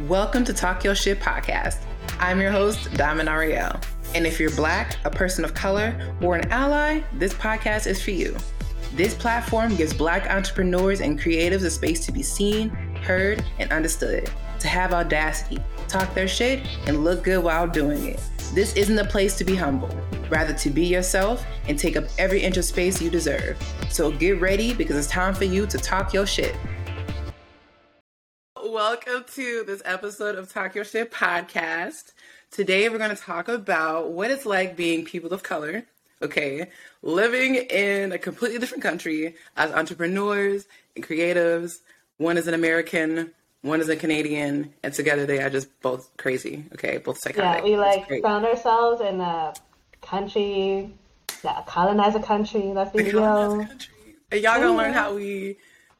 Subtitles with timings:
[0.00, 1.78] Welcome to Talk Your Shit podcast.
[2.20, 3.80] I'm your host, Diamond Ariel.
[4.14, 8.10] And if you're Black, a person of color, or an ally, this podcast is for
[8.10, 8.36] you.
[8.92, 12.68] This platform gives Black entrepreneurs and creatives a space to be seen,
[13.04, 18.22] heard, and understood, to have audacity, talk their shit, and look good while doing it.
[18.52, 22.42] This isn't a place to be humble, rather, to be yourself and take up every
[22.42, 23.56] inch of space you deserve.
[23.88, 26.54] So get ready because it's time for you to talk your shit.
[28.76, 32.12] Welcome to this episode of Talk Your Shit podcast.
[32.50, 35.86] Today, we're going to talk about what it's like being people of color,
[36.20, 36.68] okay?
[37.00, 41.78] Living in a completely different country as entrepreneurs and creatives.
[42.18, 43.30] One is an American,
[43.62, 46.66] one is a Canadian, and together they are just both crazy.
[46.74, 47.64] Okay, both psychotic.
[47.64, 49.54] Yeah, we like found ourselves in a
[50.02, 50.92] country
[51.42, 52.64] that colonized a country.
[52.64, 53.66] Let's be real.
[54.30, 55.56] And y'all gonna learn how we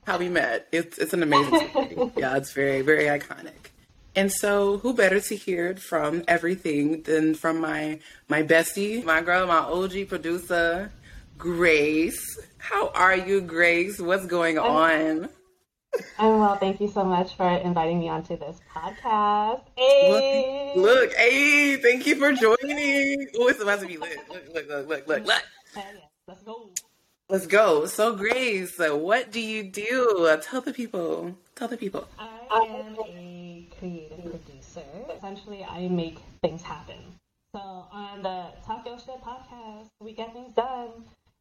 [0.06, 0.69] how we met.
[0.73, 2.12] It's it's an amazing story.
[2.16, 3.73] yeah, it's very very iconic.
[4.15, 7.98] And so, who better to hear it from everything than from my
[8.29, 10.90] my bestie, my girl, my OG producer,
[11.37, 12.38] Grace.
[12.57, 14.01] How are you, Grace?
[14.01, 15.29] What's going on?
[16.18, 16.57] I'm well.
[16.57, 19.63] Thank you so much for inviting me onto this podcast.
[19.76, 20.73] Hey.
[20.74, 23.29] Look, look, hey, thank you for joining.
[23.38, 24.18] Oh, it's about to be lit.
[24.29, 25.43] Look, look, look, look, look, look.
[26.26, 26.70] Let's go.
[27.29, 27.87] Let's go.
[27.87, 30.38] So, Grace, what do you do?
[30.43, 31.37] Tell the people.
[31.57, 32.07] Tell the people.
[32.21, 34.85] I am a creative producer.
[35.13, 37.19] Essentially, I make things happen.
[37.52, 40.91] So, on the Talk Your Shit podcast, we get things done.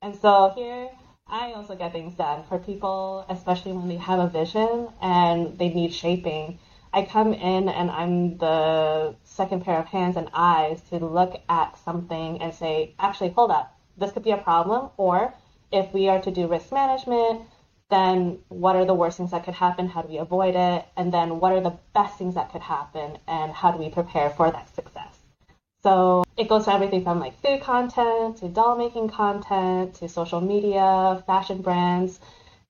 [0.01, 0.89] And so here
[1.27, 5.69] I also get things done for people, especially when they have a vision and they
[5.69, 6.57] need shaping.
[6.93, 11.77] I come in and I'm the second pair of hands and eyes to look at
[11.85, 14.89] something and say, actually, hold up, this could be a problem.
[14.97, 15.31] Or
[15.75, 17.41] if we are to do risk management,
[17.89, 19.87] then what are the worst things that could happen?
[19.87, 20.85] How do we avoid it?
[20.97, 23.17] And then what are the best things that could happen?
[23.27, 25.13] And how do we prepare for that success?
[25.83, 30.41] So it goes to everything from like food content to doll making content to social
[30.41, 32.19] media, fashion brands,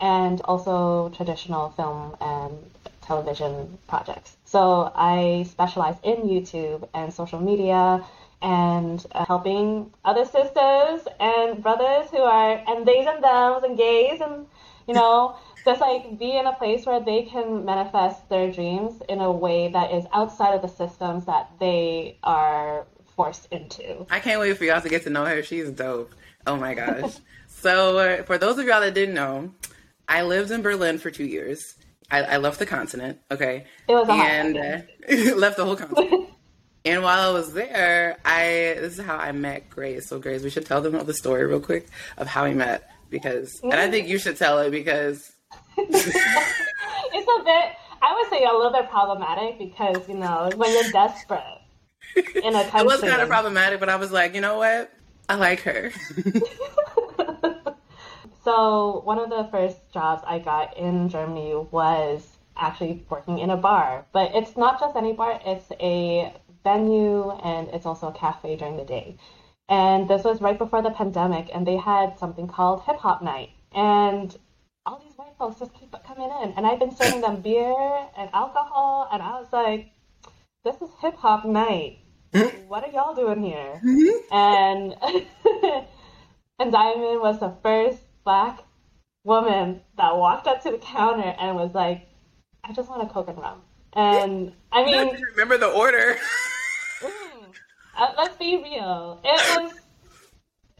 [0.01, 2.57] and also traditional film and
[3.01, 4.35] television projects.
[4.43, 8.03] So I specialize in YouTube and social media
[8.41, 14.21] and uh, helping other sisters and brothers who are and theys and thems and gays
[14.21, 14.45] and
[14.87, 15.35] you know
[15.65, 19.67] just like be in a place where they can manifest their dreams in a way
[19.69, 22.85] that is outside of the systems that they are
[23.15, 24.05] forced into.
[24.09, 25.41] I can't wait for y'all to get to know her.
[25.41, 26.13] She's dope.
[26.45, 27.15] Oh my gosh.
[27.47, 29.53] so, uh, for those of y'all that didn't know,
[30.07, 31.75] I lived in Berlin for two years.
[32.11, 33.65] I, I left the continent, okay?
[33.87, 36.29] It was and uh, left the whole continent.
[36.85, 40.07] And while I was there, I this is how I met Grace.
[40.07, 41.87] So, Grace, we should tell them all the story real quick
[42.17, 45.31] of how we met because, and I think you should tell it because
[45.77, 47.65] it's a bit.
[48.01, 51.41] I would say a little bit problematic because you know when you're desperate
[52.15, 52.79] in a country.
[52.81, 54.91] it was kind of problematic, but I was like, you know what?
[55.27, 55.91] I like her.
[58.43, 63.57] so one of the first jobs I got in Germany was actually working in a
[63.57, 66.31] bar, but it's not just any bar; it's a
[66.65, 69.17] venue and it's also a cafe during the day.
[69.69, 73.49] And this was right before the pandemic, and they had something called Hip Hop Night,
[73.73, 74.35] and
[74.85, 77.73] all these white folks just keep coming in, and I've been serving them beer
[78.17, 79.91] and alcohol, and I was like,
[80.63, 81.99] "This is Hip Hop Night."
[82.67, 83.81] what are y'all doing here?
[84.31, 84.93] And
[86.59, 88.59] and Diamond was the first black
[89.23, 92.07] woman that walked up to the counter and was like,
[92.63, 93.61] I just want a Coke and rum.
[93.93, 96.17] And I mean, remember the order.
[97.97, 99.19] Uh, let's be real.
[99.23, 99.73] It was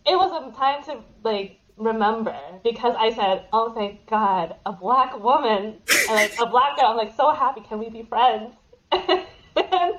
[0.05, 5.17] it was a time to like remember because I said, "Oh, thank God, a black
[5.21, 7.61] woman, and, like a black girl." I'm like so happy.
[7.61, 8.55] Can we be friends?
[8.91, 9.93] and I,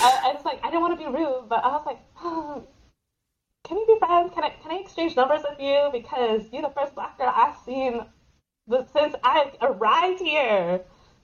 [0.00, 2.66] I was like, I didn't want to be rude, but I was like, oh,
[3.64, 4.32] can we be friends?
[4.34, 7.56] Can I can I exchange numbers with you because you're the first black girl I've
[7.64, 8.04] seen
[8.68, 10.80] since I arrived here,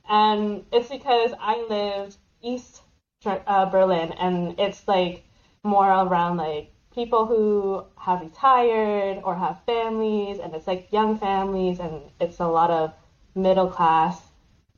[0.09, 2.83] and it's because I lived east
[3.27, 5.25] uh, Berlin, and it's like
[5.63, 11.79] more around like people who have retired or have families, and it's like young families,
[11.81, 12.93] and it's a lot of
[13.35, 14.21] middle class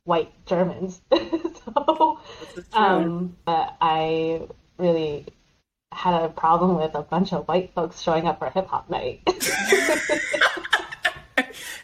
[0.04, 1.00] white Germans.
[1.12, 2.18] so
[2.72, 4.42] um, I
[4.78, 5.26] really
[5.92, 9.20] had a problem with a bunch of white folks showing up for hip hop night.
[9.26, 9.36] it,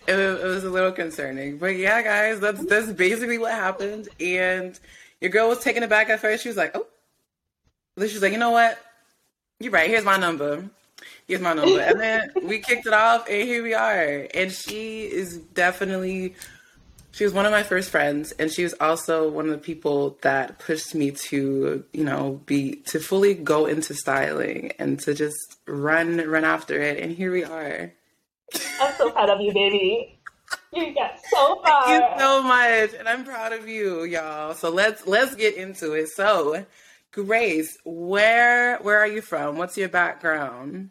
[0.08, 4.08] was, it was a little concerning, but yeah, guys, that's that's basically what happened.
[4.18, 4.78] And
[5.20, 6.42] your girl was taken aback at first.
[6.42, 6.86] She was like, "Oh,"
[7.96, 8.78] then she was like, "You know what?
[9.60, 9.88] You're right.
[9.88, 10.68] Here's my number."
[11.28, 11.80] Here's my number.
[11.80, 14.26] And then we kicked it off, and here we are.
[14.34, 16.34] And she is definitely
[17.12, 20.18] she was one of my first friends, and she was also one of the people
[20.22, 25.56] that pushed me to, you know, be to fully go into styling and to just
[25.66, 26.98] run run after it.
[26.98, 27.92] And here we are.
[28.80, 30.17] I'm so proud of you, baby.
[30.72, 31.84] You got so far.
[31.86, 34.54] Thank you so much, and I'm proud of you, y'all.
[34.54, 36.08] So let's let's get into it.
[36.08, 36.66] So,
[37.10, 39.56] Grace, where where are you from?
[39.56, 40.90] What's your background?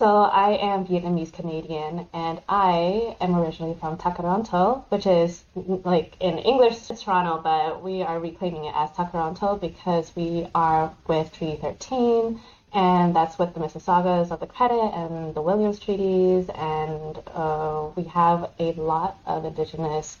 [0.00, 6.16] So I am Vietnamese Canadian, and I am originally from Tkaronto, which is mm, like
[6.20, 11.58] in English Toronto, but we are reclaiming it as Tkaronto because we are with Treaty
[11.60, 12.40] 13,
[12.72, 18.04] and that's with the Mississaugas of the Credit and the Williams treaties, and uh, we
[18.04, 20.18] have a lot of Indigenous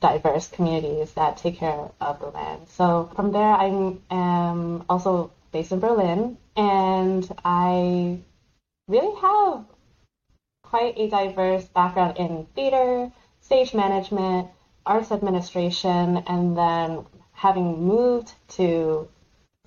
[0.00, 2.68] diverse communities that take care of the land.
[2.68, 8.18] So from there, I am also based in Berlin, and I
[8.88, 9.64] really have
[10.62, 14.48] quite a diverse background in theater, stage management,
[14.84, 19.08] arts administration, and then having moved to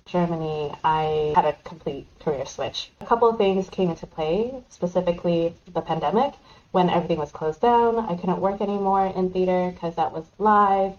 [0.06, 2.90] Germany, I had a complete career switch.
[3.00, 6.34] A couple of things came into play, specifically the pandemic.
[6.72, 10.94] When everything was closed down, I couldn't work anymore in theater because that was live.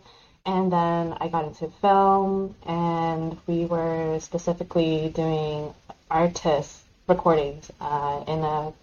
[0.45, 5.73] And then I got into film, and we were specifically doing
[6.09, 8.73] artist recordings uh, in a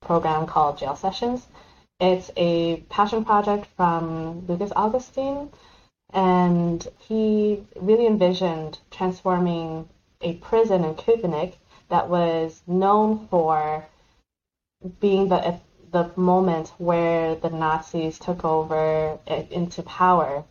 [0.00, 1.46] program called Jail Sessions.
[1.98, 5.50] It's a passion project from Lucas Augustine,
[6.12, 9.88] and he really envisioned transforming
[10.20, 11.54] a prison in Köpenick
[11.88, 13.86] that was known for
[15.00, 15.60] being the
[15.92, 20.44] the moment where the Nazis took over into power.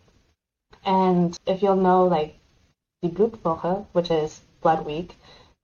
[0.84, 2.38] And if you'll know, like
[3.02, 5.16] the Blutwoche, which is Blood Week,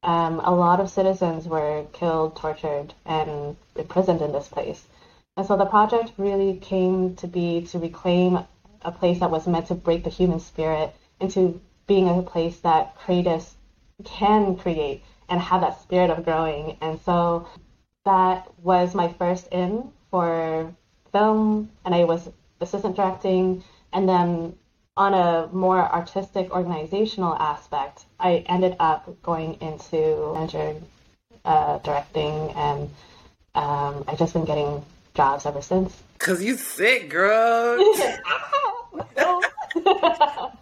[0.03, 4.85] um, a lot of citizens were killed, tortured, and imprisoned in this place.
[5.35, 8.45] And so the project really came to be to reclaim
[8.85, 12.97] a place that was meant to break the human spirit into being a place that
[12.99, 13.53] creatives
[14.03, 16.77] can create and have that spirit of growing.
[16.81, 17.47] And so
[18.05, 20.73] that was my first in for
[21.11, 22.29] film, and I was
[22.61, 23.63] assistant directing.
[23.93, 24.55] And then
[24.97, 30.75] on a more artistic organizational aspect, I ended up going into manager
[31.43, 32.89] uh, directing, and
[33.55, 34.83] um, I've just been getting
[35.13, 36.01] jobs ever since.
[36.17, 37.77] Cause you sick, girl.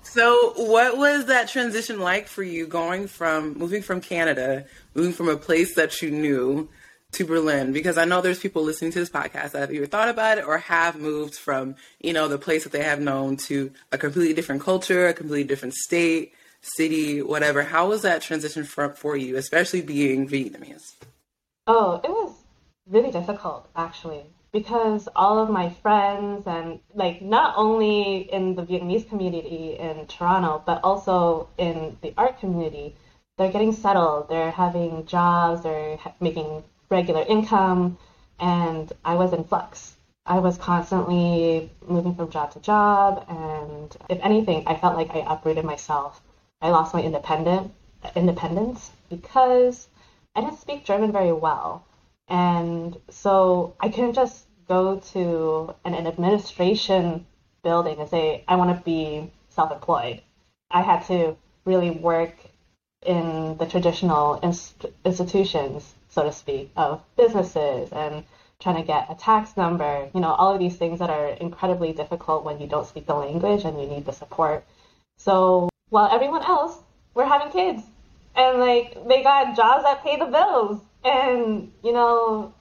[0.03, 4.65] so, what was that transition like for you, going from moving from Canada,
[4.95, 6.69] moving from a place that you knew
[7.13, 7.74] to Berlin?
[7.74, 10.45] Because I know there's people listening to this podcast that have either thought about it
[10.45, 14.33] or have moved from, you know, the place that they have known to a completely
[14.33, 17.63] different culture, a completely different state, city, whatever.
[17.63, 20.95] How was that transition for, for you, especially being Vietnamese?
[21.68, 22.33] Oh, it was
[22.88, 29.09] really difficult, actually, because all of my friends and, like, not only in the Vietnamese
[29.09, 32.95] community in Toronto, but also in the art community,
[33.38, 37.97] they're getting settled, they're having jobs, they're making regular income,
[38.39, 39.95] and I was in flux.
[40.25, 45.25] I was constantly moving from job to job, and if anything, I felt like I
[45.27, 46.21] uprooted myself.
[46.61, 47.73] I lost my independent
[48.15, 49.88] independence because
[50.35, 51.85] I didn't speak German very well,
[52.27, 57.25] and so I couldn't just go to an, an administration
[57.63, 60.21] building and say I want to be self-employed.
[60.71, 61.35] I had to
[61.65, 62.36] really work
[63.05, 68.24] in the traditional inst- institutions so to speak, of businesses and
[68.59, 71.91] trying to get a tax number, you know, all of these things that are incredibly
[71.91, 74.63] difficult when you don't speak the language and you need the support.
[75.17, 76.77] So while everyone else
[77.15, 77.83] were having kids
[78.36, 82.53] and like they got jobs that pay the bills and you know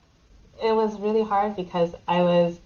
[0.63, 2.59] it was really hard because I was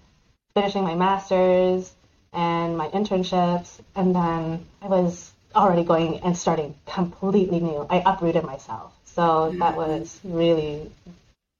[0.54, 1.92] finishing my masters
[2.32, 7.86] and my internships and then I was already going and starting completely new.
[7.88, 8.92] I uprooted myself.
[9.04, 10.92] So that was really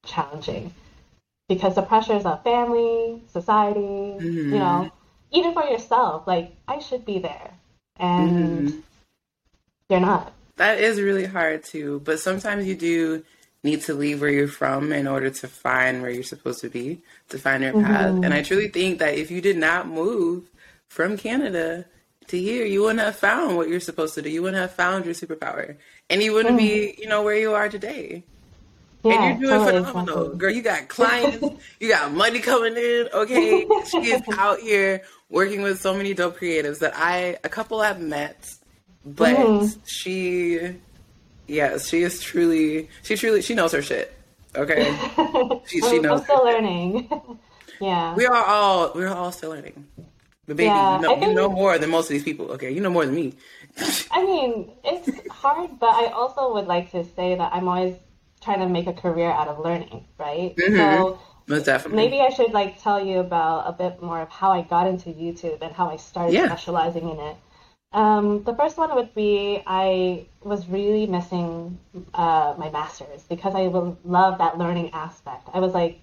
[0.07, 0.73] challenging
[1.49, 4.53] because the pressures of family, society, mm-hmm.
[4.53, 4.91] you know,
[5.33, 7.51] even for yourself, like I should be there
[7.99, 8.81] and mm-hmm.
[9.89, 10.33] you're not.
[10.57, 13.25] That is really hard too, but sometimes you do
[13.69, 17.01] need to leave where you're from in order to find where you're supposed to be,
[17.29, 18.13] to find your path.
[18.13, 18.25] Mm-hmm.
[18.25, 20.51] And I truly think that if you did not move
[20.89, 21.85] from Canada
[22.29, 24.31] to here, you wouldn't have found what you're supposed to do.
[24.31, 25.77] You wouldn't have found your superpower
[26.11, 26.59] and you wouldn't mm.
[26.59, 28.25] be, you know, where you are today.
[29.05, 30.39] Yeah, and you're doing totally phenomenal, exactly.
[30.39, 30.51] girl.
[30.51, 33.09] You got clients, you got money coming in.
[33.15, 37.81] Okay, she is out here working with so many dope creatives that I a couple
[37.81, 38.51] I've met,
[39.05, 39.79] but mm.
[39.87, 40.59] she,
[41.49, 44.15] yes, she is truly, she truly, she knows her shit.
[44.55, 44.85] Okay,
[45.67, 46.21] she, she knows.
[46.21, 47.11] I'm still learning.
[47.81, 49.87] yeah, we are all we're all still learning.
[50.47, 52.53] But baby, yeah, you, know, think, you know more than most of these people.
[52.53, 53.35] Okay, you know more than me.
[54.11, 57.97] I mean, it's hard, but I also would like to say that I'm always
[58.41, 60.57] trying to make a career out of learning, right?
[60.57, 60.77] Mm-hmm.
[60.77, 61.97] So most definitely.
[61.97, 65.11] Maybe I should like tell you about a bit more of how I got into
[65.11, 66.47] YouTube and how I started yeah.
[66.47, 67.37] specializing in it.
[67.93, 71.79] Um, the first one would be I was really missing
[72.13, 73.67] uh, my master's because I
[74.05, 75.49] love that learning aspect.
[75.55, 76.01] I was like,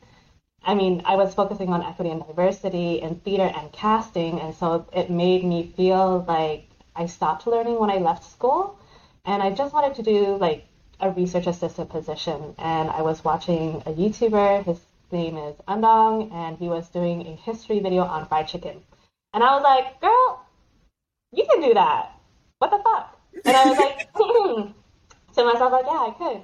[0.64, 4.88] I mean, I was focusing on equity and diversity in theater and casting, and so
[4.94, 8.80] it made me feel like I stopped learning when I left school,
[9.26, 10.66] and I just wanted to do like
[11.00, 12.56] a research assistant position.
[12.58, 14.66] And I was watching a YouTuber.
[14.66, 14.80] His
[15.12, 18.82] name is Andong, and he was doing a history video on fried chicken.
[19.36, 20.42] And I was like, girl,
[21.36, 22.12] you can do that.
[22.60, 23.18] What the fuck?
[23.46, 24.72] And I was like, hmm.
[25.36, 26.42] to myself, like, yeah, I could.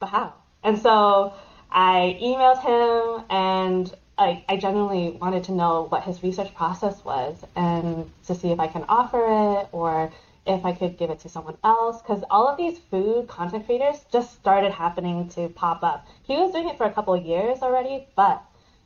[0.00, 0.34] But how?
[0.62, 1.34] And so
[1.70, 7.36] I emailed him and I, I genuinely wanted to know what his research process was
[7.54, 10.10] and to see if I can offer it or
[10.46, 14.04] if I could give it to someone else because all of these food content creators
[14.10, 16.06] just started happening to pop up.
[16.22, 18.42] He was doing it for a couple of years already, but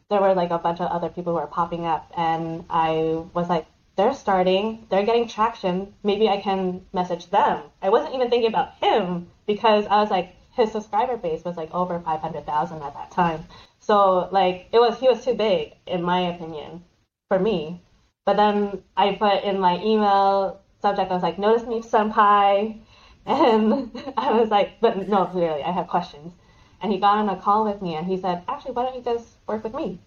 [0.08, 3.48] there were like a bunch of other people who were popping up, and I was
[3.48, 3.66] like,
[4.00, 5.92] they're starting, they're getting traction.
[6.02, 7.64] Maybe I can message them.
[7.82, 11.74] I wasn't even thinking about him because I was like, his subscriber base was like
[11.74, 13.44] over 500,000 at that time.
[13.78, 16.82] So like it was he was too big in my opinion
[17.28, 17.82] for me.
[18.24, 22.80] But then I put in my email subject, I was like, notice me senpai.
[23.26, 26.32] And I was like, but no, really, I have questions.
[26.80, 29.02] And he got on a call with me and he said, actually, why don't you
[29.02, 29.98] just work with me?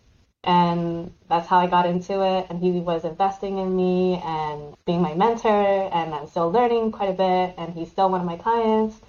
[0.43, 2.47] And that's how I got into it.
[2.49, 5.89] And he was investing in me and being my mentor.
[5.93, 7.55] And I'm still learning quite a bit.
[7.57, 8.99] And he's still one of my clients.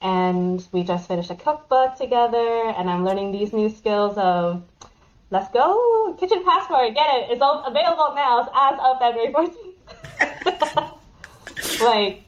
[0.00, 2.72] And we just finished a cookbook together.
[2.76, 4.62] And I'm learning these new skills of
[5.30, 7.30] let's go, kitchen passport, get it.
[7.30, 9.70] It's all available now as of February 14th.
[11.80, 12.24] like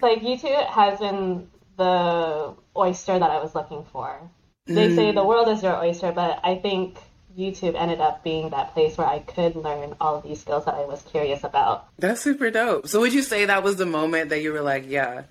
[0.00, 4.30] like YouTube has been the oyster that I was looking for.
[4.66, 4.94] They mm.
[4.94, 6.98] say the world is your oyster, but I think
[7.38, 10.74] YouTube ended up being that place where I could learn all of these skills that
[10.74, 11.86] I was curious about.
[11.98, 12.88] That's super dope.
[12.88, 15.22] So would you say that was the moment that you were like, yeah,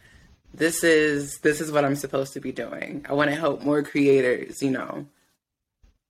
[0.54, 3.06] this is this is what I'm supposed to be doing.
[3.10, 5.06] I want to help more creators, you know,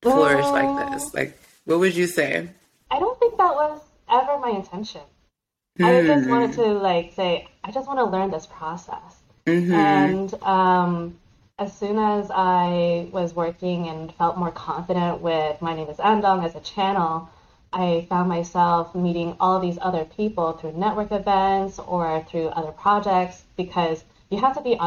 [0.01, 1.13] flourish uh, like this.
[1.13, 2.47] Like what would you say?
[2.91, 5.01] I don't think that was ever my intention.
[5.79, 9.21] I just wanted to like say, I just want to learn this process.
[9.45, 9.73] Mm-hmm.
[9.73, 11.19] And um,
[11.59, 16.45] as soon as I was working and felt more confident with My Name is Andong
[16.45, 17.29] as a channel,
[17.73, 23.43] I found myself meeting all these other people through network events or through other projects
[23.55, 24.79] because you have to be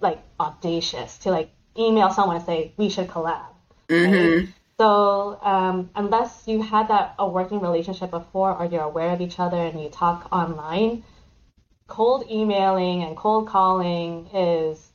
[0.00, 3.46] like audacious to like email someone and say we should collab.
[3.88, 4.38] Mm-hmm.
[4.40, 4.48] Right?
[4.78, 9.38] So um, unless you had that a working relationship before, or you're aware of each
[9.38, 11.04] other and you talk online,
[11.86, 14.87] cold emailing and cold calling is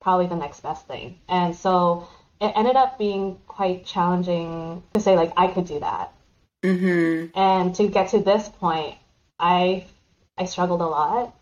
[0.00, 1.18] probably the next best thing.
[1.28, 2.08] And so
[2.40, 6.12] it ended up being quite challenging to say like I could do that.
[6.62, 7.38] Mm-hmm.
[7.38, 8.96] And to get to this point,
[9.38, 9.84] I
[10.36, 11.34] I struggled a lot.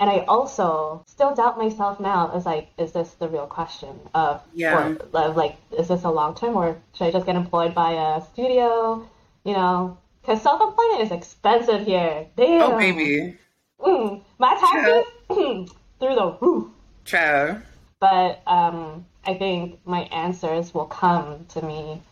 [0.00, 4.42] And I also still doubt myself now as like, is this the real question of,
[4.52, 4.96] yeah.
[4.96, 7.92] Or, of like, is this a long term or should I just get employed by
[7.92, 9.08] a studio?
[9.44, 12.26] You know, because self employment is expensive here.
[12.36, 12.72] Damn.
[12.72, 13.38] Oh, baby.
[13.78, 15.04] Mm, my taxes
[16.00, 16.73] through the roof.
[17.04, 17.60] True.
[18.00, 22.02] But um, I think my answers will come to me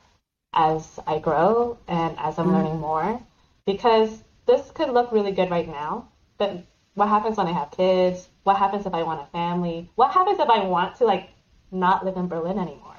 [0.54, 2.52] as I grow and as I'm mm.
[2.52, 3.20] learning more
[3.66, 6.08] because this could look really good right now,
[6.38, 8.28] but what happens when I have kids?
[8.42, 9.88] What happens if I want a family?
[9.94, 11.30] What happens if I want to like
[11.70, 12.96] not live in Berlin anymore?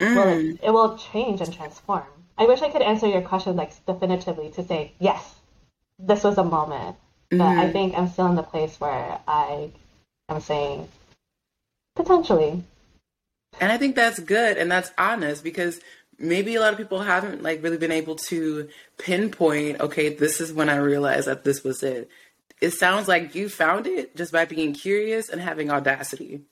[0.00, 0.16] Mm.
[0.16, 2.06] Well, it, it will change and transform.
[2.38, 5.34] I wish I could answer your question like definitively to say yes,
[5.98, 6.96] this was a moment.
[7.30, 7.60] But mm-hmm.
[7.60, 9.70] I think I'm still in the place where I
[10.30, 10.88] am saying
[11.98, 12.64] potentially.
[13.60, 15.80] And I think that's good and that's honest because
[16.18, 20.52] maybe a lot of people haven't like really been able to pinpoint okay this is
[20.52, 22.10] when i realized that this was it
[22.60, 26.42] it sounds like you found it just by being curious and having audacity.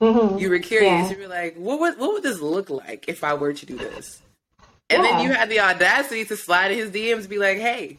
[0.00, 0.38] Mm-hmm.
[0.38, 1.10] You were curious.
[1.10, 1.16] Yeah.
[1.16, 3.76] You were like, what would what would this look like if I were to do
[3.76, 4.20] this?
[4.90, 5.10] And yeah.
[5.10, 7.98] then you had the audacity to slide in his DMs and be like, hey.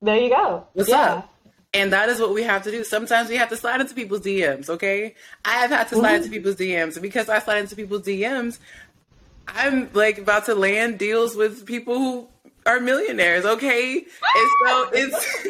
[0.00, 0.66] There you go.
[0.74, 1.14] What's yeah.
[1.14, 1.33] up?
[1.74, 2.84] And that is what we have to do.
[2.84, 5.14] Sometimes we have to slide into people's DMs, okay?
[5.44, 6.16] I have had to slide mm-hmm.
[6.18, 6.92] into people's DMs.
[6.94, 8.58] And because I slide into people's DMs,
[9.48, 12.28] I'm like about to land deals with people who
[12.64, 13.96] are millionaires, okay?
[13.96, 15.46] And so it's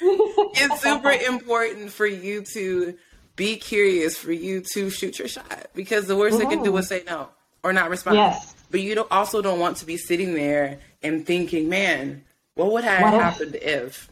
[0.60, 2.96] it's super important for you to
[3.36, 6.48] be curious, for you to shoot your shot, because the worst mm-hmm.
[6.48, 7.28] they can do is say no
[7.62, 8.16] or not respond.
[8.16, 8.54] Yes.
[8.70, 12.84] But you don't, also don't want to be sitting there and thinking, man, What would
[12.84, 13.20] have What if?
[13.20, 14.10] happened if?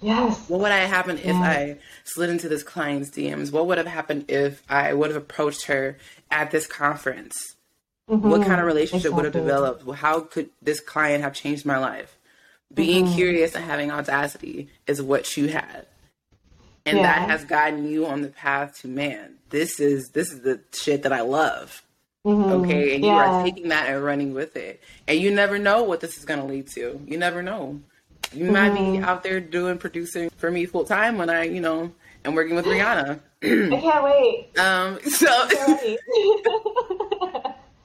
[0.00, 0.48] Yes.
[0.48, 1.40] What would have happened if Yeah.
[1.40, 3.52] I slid into this client's DMs?
[3.52, 5.98] What would have happened if I would have approached her
[6.30, 7.56] at this conference?
[8.06, 9.46] What kind of relationship would have Mm-hmm.
[9.46, 9.90] Developed?
[9.98, 12.16] How could this client have changed my life?
[12.72, 13.14] Being Mm-hmm.
[13.14, 15.86] curious and having audacity is what you had.
[16.86, 17.02] And Yeah.
[17.04, 19.34] that has gotten you on the path to man.
[19.50, 21.82] This is this is the shit that I love.
[22.24, 22.94] Okay.
[22.94, 23.44] And you are Mm-hmm.
[23.44, 24.80] Taking that and running with it.
[25.06, 27.00] And you never know what this is gonna lead to.
[27.06, 27.80] You never know.
[28.32, 29.04] You might be Mm-hmm.
[29.04, 31.92] out there doing producing for me full time when I, you know,
[32.24, 33.18] am working with Rihanna.
[33.42, 34.48] I can't wait.
[34.58, 35.26] Um so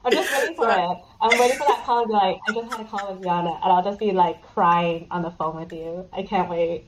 [0.04, 0.98] I'm just waiting for it.
[1.20, 3.54] I'm waiting for that call and be like, I just had a call with Rihanna,
[3.62, 6.06] and I'll just be like crying on the phone with you.
[6.12, 6.84] I can't wait.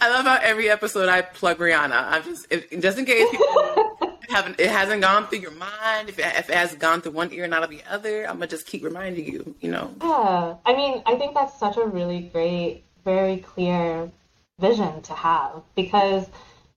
[0.00, 1.92] I love how every episode I plug Rihanna.
[1.92, 6.08] I'm just if, just in case people haven't it hasn't gone through your mind.
[6.08, 8.34] If it, if it has gone through one ear and out of the other, I'm
[8.36, 9.56] gonna just keep reminding you.
[9.60, 9.90] You know.
[10.00, 14.10] Yeah, I mean, I think that's such a really great, very clear
[14.58, 16.26] vision to have because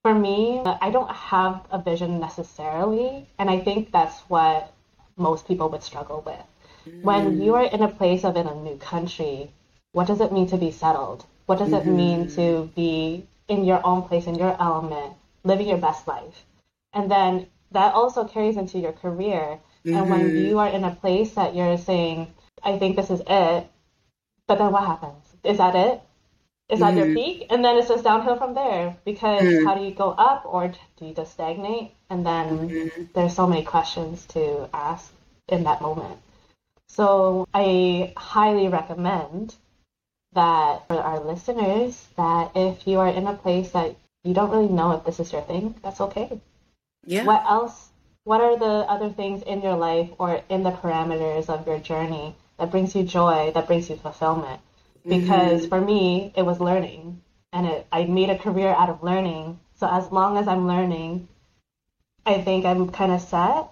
[0.06, 4.72] for me, I don't have a vision necessarily, and I think that's what
[5.18, 6.46] most people would struggle with.
[7.02, 7.42] When mm-hmm.
[7.42, 9.50] you are in a place of in a new country,
[9.94, 11.26] what does it mean to be settled?
[11.48, 11.96] What does it mm-hmm.
[11.96, 15.14] mean to be in your own place, in your element,
[15.44, 16.46] living your best life?
[16.94, 19.58] And then that also carries into your career.
[19.86, 20.46] And when mm-hmm.
[20.46, 22.28] you are in a place that you're saying,
[22.62, 23.68] I think this is it,
[24.46, 25.26] but then what happens?
[25.44, 26.00] Is that it?
[26.70, 27.16] Is that your mm.
[27.16, 27.48] peak?
[27.50, 29.66] And then it's just downhill from there because mm.
[29.66, 31.92] how do you go up or do you just stagnate?
[32.10, 33.04] And then mm-hmm.
[33.14, 35.12] there's so many questions to ask
[35.48, 36.20] in that moment.
[36.88, 39.56] So I highly recommend
[40.34, 44.70] that for our listeners that if you are in a place that you don't really
[44.70, 46.40] know if this is your thing, that's okay.
[47.06, 47.26] Yeah.
[47.26, 47.90] What else?
[48.24, 52.36] What are the other things in your life or in the parameters of your journey
[52.58, 54.62] that brings you joy, that brings you fulfillment?
[55.06, 55.70] Because mm-hmm.
[55.70, 57.22] for me, it was learning,
[57.54, 59.60] and it, I made a career out of learning.
[59.76, 61.28] So as long as I'm learning,
[62.26, 63.68] I think I'm kind of set.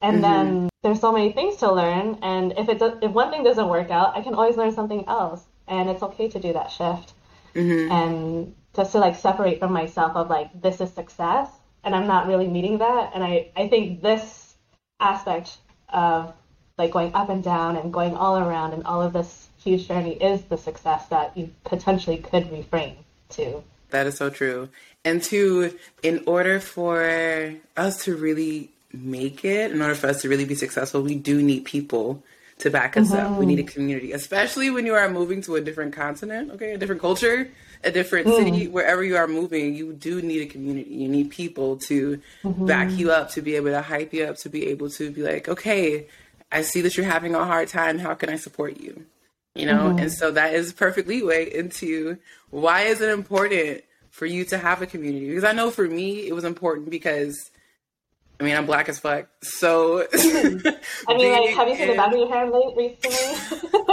[0.00, 0.22] And mm-hmm.
[0.22, 3.90] then there's so many things to learn, and if it if one thing doesn't work
[3.90, 7.12] out, I can always learn something else, and it's okay to do that shift.
[7.54, 7.92] Mm-hmm.
[7.92, 11.50] And just to like separate from myself of like this is success.
[11.84, 13.10] And i'm not really meeting that.
[13.14, 14.54] And i i think this
[15.00, 15.58] aspect
[15.88, 16.32] of
[16.76, 20.14] like going up and down and going all around and all of this huge journey
[20.14, 22.96] is the success that you potentially could reframe
[23.30, 24.68] to That is so true.
[25.04, 30.28] And two, in order for us to really make it, in order for us to
[30.28, 32.22] really be successful, we do need people
[32.58, 33.30] to back us up.
[33.30, 33.44] We mm-hmm.
[33.46, 37.00] need a community, especially when you are moving to a different continent, okay, a different
[37.00, 37.48] culture,
[37.84, 38.36] a different mm.
[38.36, 40.90] city, wherever you are moving, you do need a community.
[40.90, 42.66] You need people to mm-hmm.
[42.66, 45.22] back you up, to be able to hype you up, to be able to be
[45.22, 46.08] like, okay,
[46.50, 47.98] I see that you're having a hard time.
[47.98, 49.06] How can I support you?
[49.58, 49.90] You know?
[49.90, 49.98] Mm-hmm.
[49.98, 52.18] And so that is perfect leeway into
[52.50, 55.28] why is it important for you to have a community?
[55.28, 57.50] Because i know for me it was important because
[58.40, 62.12] i mean i'm black as fuck so i mean like have you seen the back
[62.12, 63.78] of your hair late recently?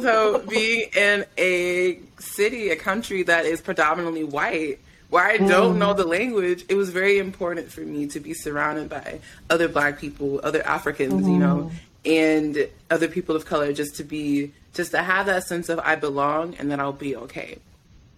[0.00, 5.78] So being in a city a country that is predominantly white where i don't mm.
[5.78, 9.98] know the language it was very important for me to be surrounded by other black
[9.98, 11.76] people other africans you know mm-hmm.
[12.08, 15.94] And other people of color just to be just to have that sense of i
[15.94, 17.58] belong and that i'll be okay.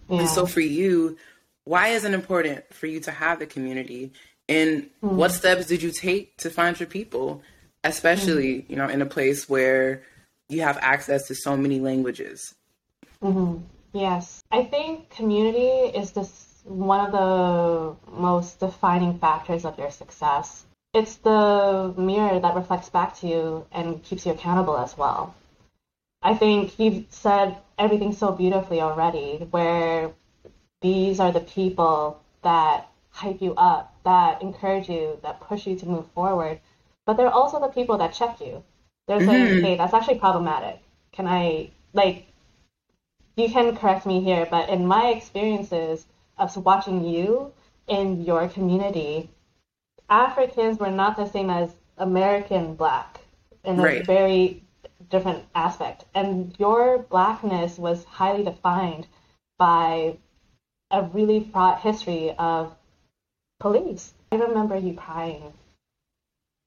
[0.09, 0.19] Yeah.
[0.19, 1.17] and so for you
[1.63, 4.11] why is it important for you to have the community?
[4.49, 5.15] And hmm.
[5.15, 7.43] what steps did you take to find your people?
[7.83, 8.71] Especially hmm.
[8.71, 10.03] you know in a place where
[10.49, 12.53] you have access to so many languages.
[13.23, 13.63] Mm-hmm.
[13.93, 14.43] Yes.
[14.51, 20.65] I think community is this one of the most defining factors of your success.
[20.93, 25.33] It's the mirror that reflects back to you and keeps you accountable as well.
[26.21, 30.11] I think you've said everything so beautifully already, where
[30.81, 35.85] these are the people that hype you up, that encourage you, that push you to
[35.85, 36.59] move forward.
[37.05, 38.63] But they're also the people that check you.
[39.07, 39.65] They're saying, mm-hmm.
[39.65, 40.79] hey, that's actually problematic.
[41.11, 42.27] Can I, like,
[43.37, 46.05] you can correct me here, but in my experiences
[46.37, 47.53] of watching you
[47.87, 49.29] in your community,
[50.11, 53.21] Africans were not the same as American black
[53.63, 54.05] in a Right.
[54.05, 54.61] very
[55.09, 56.03] different aspect.
[56.13, 59.07] And your blackness was highly defined
[59.57, 60.17] by
[60.91, 62.75] a really fraught history of
[63.59, 64.13] police.
[64.31, 65.53] I remember you crying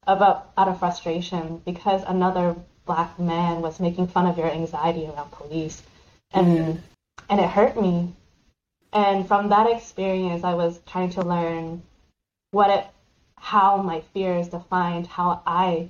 [0.07, 5.31] about out of frustration because another black man was making fun of your anxiety around
[5.31, 5.83] police
[6.33, 6.79] and mm-hmm.
[7.31, 8.13] and it hurt me
[8.93, 11.83] and from that experience i was trying to learn
[12.51, 12.87] what it
[13.51, 15.89] how my fears defined how i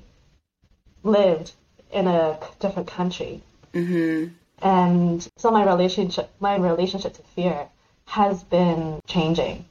[1.03, 1.53] lived
[1.93, 3.35] in a different country
[3.73, 4.27] hmm
[4.63, 7.69] And so my relationship my relationship to fear
[8.07, 9.65] has been changing.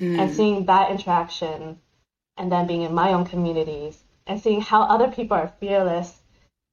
[0.00, 0.18] Mm.
[0.18, 1.78] And seeing that interaction
[2.36, 6.20] and then being in my own communities and seeing how other people are fearless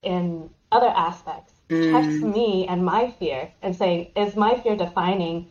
[0.03, 1.91] in other aspects mm.
[1.91, 5.47] touches me and my fear and saying, is my fear defining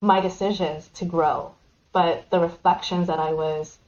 [0.00, 1.52] my decisions to grow?
[1.92, 3.78] But the reflections that I was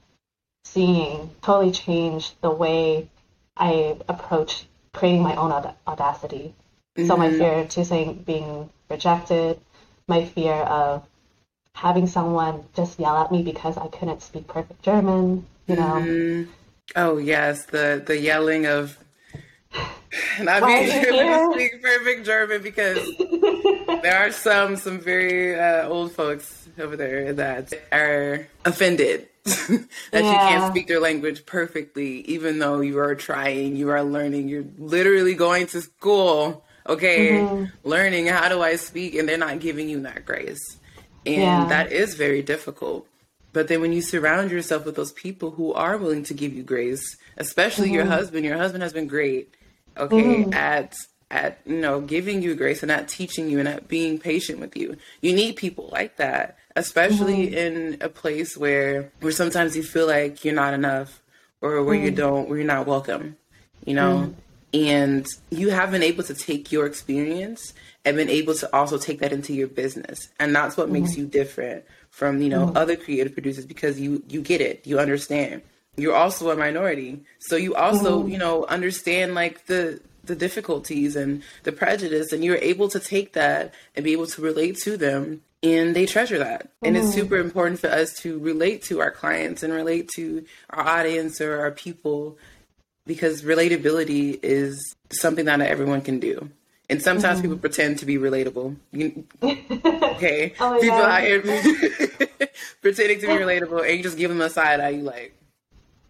[0.65, 3.09] seeing totally changed the way
[3.57, 6.55] I approach creating my own aud- audacity.
[6.97, 7.09] Mm-hmm.
[7.09, 7.39] So my mm-hmm.
[7.39, 9.61] fear to saying being rejected,
[10.09, 11.07] my fear of
[11.75, 15.83] having someone just yell at me because I couldn't speak perfect German, you know.
[15.83, 16.51] Mm-hmm.
[16.97, 18.99] Oh yes, the the yelling of
[20.41, 22.99] not being able to speak perfect German because
[24.03, 30.21] there are some some very uh, old folks over there that are offended that yeah.
[30.21, 34.65] you can't speak their language perfectly, even though you are trying, you are learning, you're
[34.79, 37.65] literally going to school, okay, mm-hmm.
[37.89, 40.77] learning how do I speak, and they're not giving you that grace.
[41.27, 41.67] And yeah.
[41.69, 43.07] that is very difficult.
[43.53, 46.63] But then when you surround yourself with those people who are willing to give you
[46.63, 47.95] grace, especially mm-hmm.
[47.97, 49.55] your husband, your husband has been great,
[49.97, 50.55] okay, mm-hmm.
[50.55, 50.95] at
[51.33, 54.77] at you know giving you grace and at teaching you and at being patient with
[54.77, 54.97] you.
[55.21, 57.55] You need people like that, especially mm-hmm.
[57.55, 61.21] in a place where where sometimes you feel like you're not enough
[61.61, 62.17] or where you mm-hmm.
[62.17, 63.37] don't where you're not welcome,
[63.85, 64.19] you know.
[64.19, 64.39] Mm-hmm.
[64.75, 67.75] And you have been able to take your experience
[68.07, 70.31] and been able to also take that into your business.
[70.41, 71.21] And that's what makes mm-hmm.
[71.21, 72.77] you different from, you know, mm-hmm.
[72.77, 74.87] other creative producers because you you get it.
[74.87, 75.63] You understand.
[75.97, 77.23] You're also a minority.
[77.41, 78.31] So you also, mm-hmm.
[78.31, 83.33] you know, understand like the the difficulties and the prejudice and you're able to take
[83.33, 87.37] that and be able to relate to them and they treasure that and it's super
[87.37, 91.71] important for us to relate to our clients and relate to our audience or our
[91.71, 92.37] people
[93.07, 96.51] because relatability is something that not everyone can do
[96.93, 97.43] and sometimes mm-hmm.
[97.43, 98.77] people pretend to be relatable.
[99.43, 101.11] okay, oh people God.
[101.11, 101.41] out here
[102.83, 104.91] pretending to be relatable, and you just give them a side eye.
[104.91, 105.35] You like,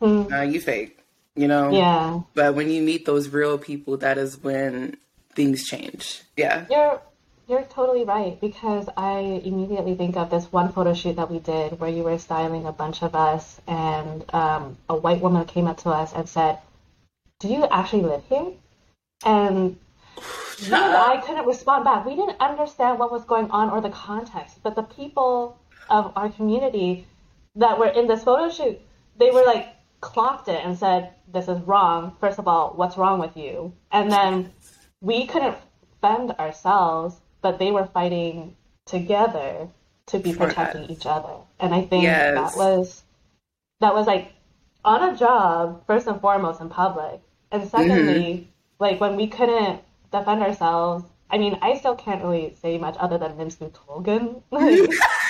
[0.01, 0.29] mm.
[0.29, 0.99] nah, you fake.
[1.37, 1.71] You know.
[1.71, 2.21] Yeah.
[2.35, 4.97] But when you meet those real people, that is when
[5.37, 6.23] things change.
[6.37, 6.67] Yeah.
[6.69, 7.01] You're
[7.49, 11.79] you're totally right because I immediately think of this one photo shoot that we did
[11.81, 15.79] where you were styling a bunch of us, and um, a white woman came up
[15.79, 16.59] to us and said,
[17.41, 18.53] "Do you actually live here?"
[19.25, 19.77] And
[20.59, 22.07] you and I couldn't respond back.
[22.07, 24.63] We didn't understand what was going on or the context.
[24.63, 25.59] But the people
[25.91, 27.07] of our community
[27.57, 28.81] that were in this photo shoot,
[29.19, 29.69] they were like
[30.01, 32.17] clocked it and said, "This is wrong.
[32.21, 34.53] First of all, what's wrong with you?" And then
[35.01, 35.57] we couldn't
[36.01, 39.69] fend ourselves, but they were fighting together
[40.07, 41.35] to be protecting each other.
[41.61, 42.35] And I think yes.
[42.35, 43.03] that was
[43.81, 44.33] that was like
[44.85, 48.45] on a job first and foremost in public, and secondly, mm-hmm.
[48.79, 51.05] like when we couldn't defend ourselves.
[51.31, 54.43] I mean, I still can't really say much other than Nimsu Tolgan.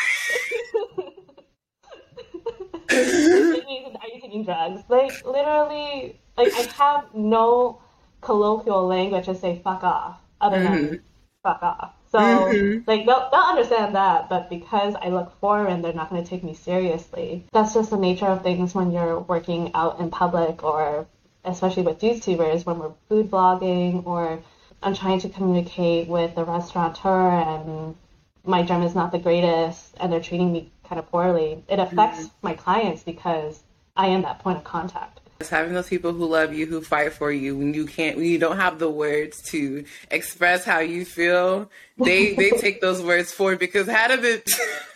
[2.92, 4.82] are, you, taking drugs?
[4.88, 7.80] Like, literally, like, I have no
[8.20, 10.74] colloquial language to say fuck off other mm-hmm.
[10.74, 11.02] than
[11.42, 11.94] fuck off.
[12.12, 12.88] So, mm-hmm.
[12.88, 16.44] like, they'll, they'll understand that, but because I look foreign, they're not going to take
[16.44, 17.44] me seriously.
[17.52, 21.06] That's just the nature of things when you're working out in public or
[21.44, 24.38] especially with YouTubers when we're food blogging or
[24.82, 27.96] I'm trying to communicate with the restaurateur and
[28.44, 32.18] my German is not the greatest and they're treating me kind of poorly, it affects
[32.18, 32.28] mm-hmm.
[32.42, 33.62] my clients because
[33.96, 35.20] I am that point of contact.
[35.42, 38.26] It's having those people who love you, who fight for you when you can't, when
[38.26, 41.70] you don't have the words to express how you feel.
[41.98, 44.50] They they take those words for because had of it,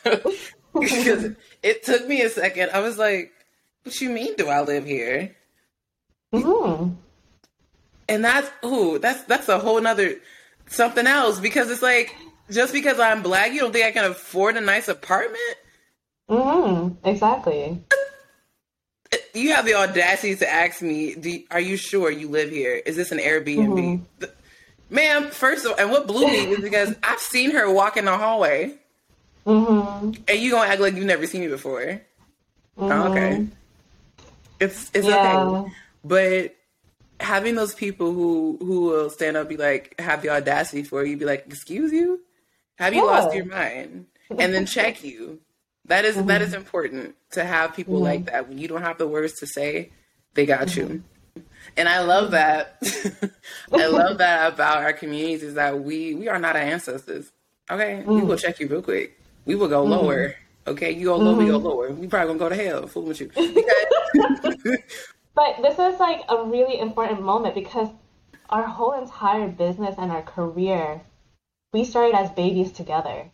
[0.80, 2.70] because it took me a second.
[2.72, 3.32] I was like,
[3.82, 4.34] "What you mean?
[4.36, 5.36] Do I live here?"
[6.32, 6.94] Mm-hmm
[8.08, 10.16] and that's ooh, that's that's a whole nother
[10.66, 12.14] something else because it's like
[12.50, 15.56] just because I'm black, you don't think I can afford a nice apartment?
[16.30, 17.06] Mm-hmm.
[17.06, 17.82] Exactly.
[19.36, 22.80] You have the audacity to ask me, do, "Are you sure you live here?
[22.86, 24.24] Is this an Airbnb?" Mm-hmm.
[24.88, 28.04] Ma'am, first of all, and what blew me is because I've seen her walk in
[28.04, 28.74] the hallway,
[29.44, 30.22] mm-hmm.
[30.28, 32.00] and you gonna act like you've never seen me before.
[32.78, 34.24] Oh, okay, mm-hmm.
[34.60, 35.38] it's it's yeah.
[35.38, 35.72] okay,
[36.04, 36.56] but
[37.20, 41.16] having those people who who will stand up, be like, have the audacity for you,
[41.16, 42.20] be like, excuse you,
[42.76, 43.10] have you yeah.
[43.10, 45.40] lost your mind, and then check you.
[45.86, 46.26] That is, mm-hmm.
[46.26, 48.04] that is important to have people mm-hmm.
[48.04, 49.90] like that when you don't have the words to say,
[50.34, 50.92] they got mm-hmm.
[50.92, 51.04] you.
[51.76, 52.78] And I love that.
[53.72, 57.30] I love that about our communities is that we we are not our ancestors.
[57.70, 58.40] Okay, we will mm.
[58.40, 59.20] check you real quick.
[59.44, 59.92] We will go mm-hmm.
[59.92, 60.34] lower.
[60.66, 61.66] Okay, you go low, we go mm-hmm.
[61.66, 61.90] lower.
[61.90, 62.86] We probably gonna go to hell.
[62.86, 64.78] Fooling with you.
[65.36, 67.90] But this is like a really important moment because
[68.48, 71.02] our whole entire business and our career
[71.74, 73.30] we started as babies together.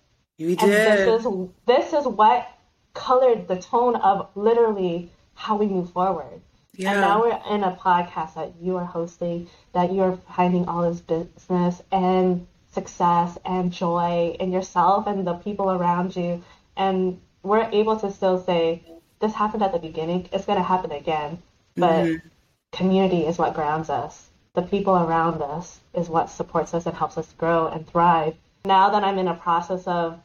[0.59, 1.07] And did.
[1.07, 1.27] this is
[1.66, 2.49] this is what
[2.95, 6.40] colored the tone of literally how we move forward.
[6.75, 6.92] yeah.
[6.92, 10.83] And now we're in a podcast that you are hosting, that you are finding all
[10.90, 16.42] this business and success and joy in yourself and the people around you.
[16.77, 18.83] And we're able to still say,
[19.21, 21.42] this happened at the beginning, it's going to happen again.
[21.77, 22.29] But Mm-hmm.
[22.73, 24.29] community is what grounds us.
[24.55, 28.35] The people around us is what supports us and helps us grow and thrive.
[28.64, 30.20] Now that I'm in a process of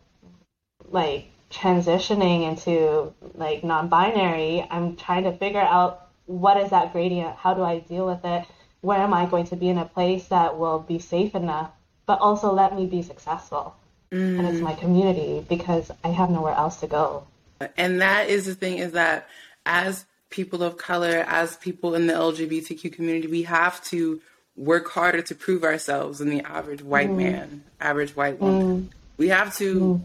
[0.90, 7.36] like transitioning into like non-binary i'm trying to figure out what is that gradient?
[7.38, 8.46] How do i deal with it?
[8.82, 11.72] Where am i going to be in a place that will be safe enough
[12.06, 13.76] but also let me be successful?
[14.12, 14.80] And it's my mm.
[14.80, 17.28] community because i have nowhere else to go.
[17.76, 19.28] And that is the thing is that
[19.66, 24.22] as people of color, as people in the LGBTQ community, we have to
[24.58, 27.18] work harder to prove ourselves than the average white mm.
[27.18, 28.82] man, average white woman.
[28.82, 28.90] Mm.
[29.18, 30.02] We have to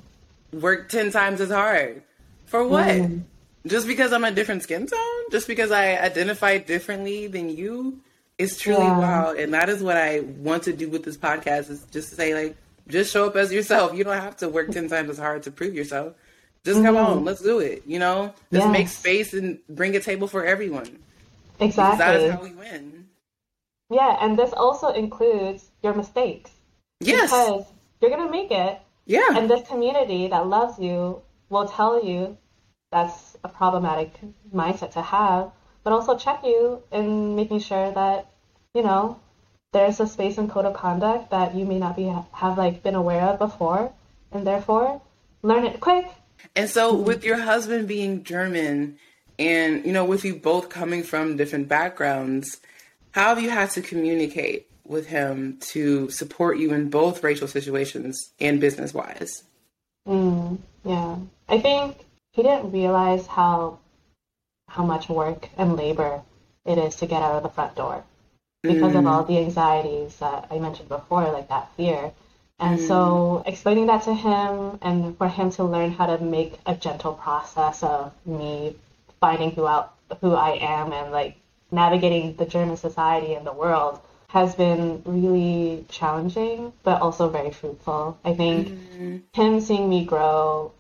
[0.55, 0.61] mm.
[0.61, 2.03] work 10 times as hard.
[2.47, 3.11] For what?
[3.67, 5.31] Just because I'm a different skin tone?
[5.31, 8.01] Just because I identify differently than you?
[8.39, 8.99] It's truly Yeah.
[8.99, 9.39] wild.
[9.39, 12.35] And that is what I want to do with this podcast is just to say,
[12.35, 12.57] like,
[12.89, 13.95] just show up as yourself.
[13.97, 16.15] You don't have to work 10 times as hard to prove yourself.
[16.65, 17.19] Just come mm-hmm.
[17.19, 17.83] on, let's do it.
[17.87, 20.99] You know, just make space and bring a table for everyone.
[21.59, 23.02] Exactly That is how we win.
[23.93, 26.51] Yeah and this also includes your mistakes
[27.01, 27.31] Yes.
[27.31, 27.65] because
[28.01, 29.37] you're gonna make it yeah.
[29.37, 32.37] And this community that loves you will tell you
[32.91, 34.13] that's a problematic
[34.55, 35.51] mindset to have,
[35.83, 38.31] but also check you in making sure that,
[38.75, 39.19] you know,
[39.73, 42.95] there's a space and code of conduct that you may not be have like been
[42.95, 43.93] aware of before,
[44.31, 45.01] and therefore
[45.43, 46.07] learn it quick.
[46.55, 47.05] And so, mm-hmm.
[47.05, 48.99] with your husband being German,
[49.39, 52.61] and you know, with you both coming from different backgrounds,
[53.13, 58.33] how have you had to communicate with him to support you in both racial situations
[58.41, 59.45] and business wise?
[60.09, 61.17] Mm, yeah,
[61.49, 61.97] I think
[62.33, 63.79] he didn't realize how
[64.69, 66.23] how much work and labor
[66.65, 68.05] it is to get out of the front door
[68.63, 72.13] because of all the anxieties that I mentioned before, like that fear.
[72.59, 76.77] And so explaining that to him and for him to learn how to make a
[76.77, 78.77] gentle process of me
[79.21, 81.37] finding who out who I am and like
[81.73, 88.19] navigating the German society and the world has been really challenging but also very fruitful.
[88.25, 89.17] I think mm-hmm.
[89.33, 90.73] him seeing me grow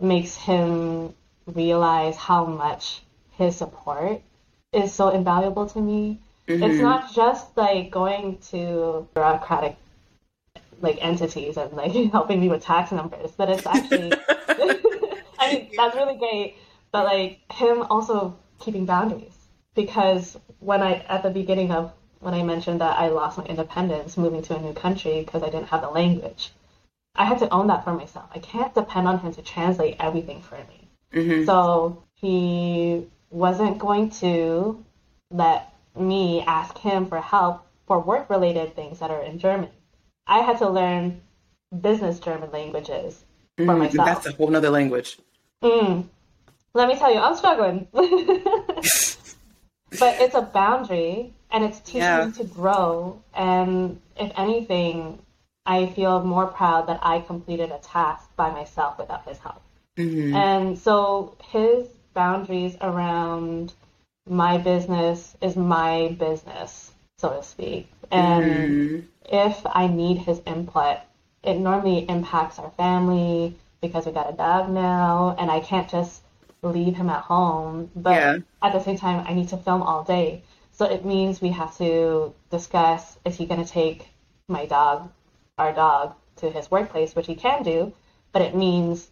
[0.00, 1.14] makes him
[1.46, 3.02] realize how much
[3.32, 4.20] his support
[4.72, 6.18] is so invaluable to me.
[6.46, 6.82] It's mm-hmm.
[6.82, 9.76] not just like going to bureaucratic
[10.82, 14.12] like entities and like helping me with tax numbers, but it's actually
[15.38, 16.56] I mean that's really great.
[16.92, 19.35] But like him also keeping boundaries
[19.76, 24.16] because when I at the beginning of when I mentioned that I lost my independence
[24.16, 26.50] moving to a new country because I didn't have the language,
[27.14, 28.28] I had to own that for myself.
[28.34, 31.44] I can't depend on him to translate everything for me.
[31.44, 34.84] So he wasn't going to
[35.30, 39.70] let me ask him for help for work related things that are in German.
[40.26, 41.20] I had to learn
[41.80, 43.24] business German languages
[43.56, 44.06] for myself.
[44.06, 45.18] That's a whole other language.
[45.62, 46.06] Mm.
[46.74, 47.88] Let me tell you, I'm struggling.
[49.98, 52.26] but it's a boundary and it's teaching Yeah.
[52.26, 53.20] me to grow.
[53.34, 55.18] And if anything,
[55.64, 59.62] I feel more proud that I completed a task by myself without his help.
[59.96, 60.36] Mm-hmm.
[60.36, 63.72] And so his boundaries around
[64.28, 67.88] my business is my business, so to speak.
[68.10, 69.36] And mm-hmm.
[69.36, 70.98] if I need his input,
[71.42, 76.22] it normally impacts our family because we got a dog now, and I can't just
[76.62, 77.90] leave him at home.
[77.94, 78.38] But Yeah.
[78.62, 80.42] at the same time, I need to film all day.
[80.72, 84.08] So it means we have to discuss is he going to take
[84.48, 85.08] my dog,
[85.58, 87.92] our dog, to his workplace, which he can do,
[88.32, 89.08] but it means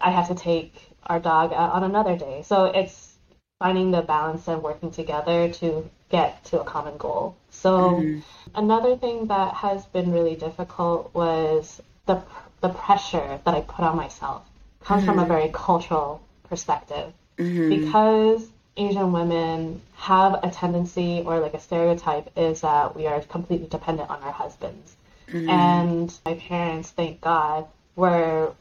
[0.00, 0.72] I have to take
[1.06, 2.42] our dog out on another day.
[2.42, 3.14] So it's
[3.58, 7.36] finding the balance and working together to get to a common goal.
[7.50, 8.20] So mm-hmm.
[8.54, 12.22] another thing that has been really difficult was the
[12.60, 14.42] the pressure that I put on myself
[14.82, 15.32] comes from a mm-hmm.
[15.32, 17.68] very cultural perspective mm-hmm.
[17.68, 23.68] because Asian women have a tendency or like a stereotype is that we are completely
[23.68, 24.96] dependent on our husbands.
[25.28, 25.48] Mm-hmm.
[25.48, 28.52] And my parents, thank God, were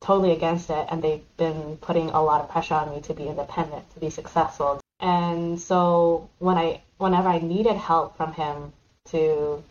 [0.00, 3.28] totally against it and they've been putting a lot of pressure on me to be
[3.28, 4.80] independent, to be successful.
[4.98, 8.72] And so when I whenever I needed help from him
[9.06, 9.62] to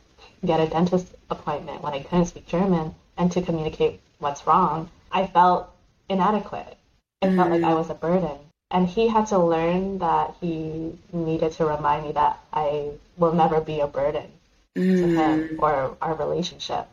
[0.44, 5.28] get a dentist appointment when I couldn't speak German and to communicate what's wrong, I
[5.28, 5.70] felt
[6.08, 6.78] inadequate.
[7.22, 8.38] It felt like I was a burden.
[8.72, 13.60] And he had to learn that he needed to remind me that I will never
[13.62, 14.32] be a burden
[14.76, 16.88] to him or our relationship.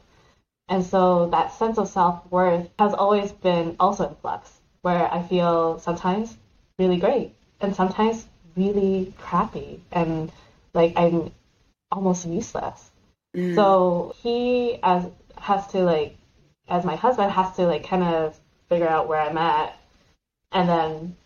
[0.69, 5.23] And so that sense of self worth has always been also in flux, where I
[5.23, 6.37] feel sometimes
[6.79, 10.33] really great and sometimes really crappy and
[10.75, 11.31] like I'm
[11.93, 12.91] almost useless.
[13.37, 13.55] Mm.
[13.55, 15.07] So he as
[15.39, 16.17] has to like
[16.69, 19.79] as my husband has to like kind of figure out where I'm at
[20.53, 21.17] and then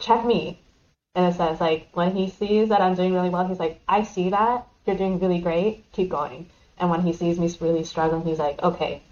[0.00, 0.60] check me
[1.14, 1.60] in a sense.
[1.60, 4.96] Like when he sees that I'm doing really well, he's like, I see that you're
[4.96, 5.84] doing really great.
[5.92, 6.50] Keep going.
[6.78, 9.02] And when he sees me really struggling, he's like, okay,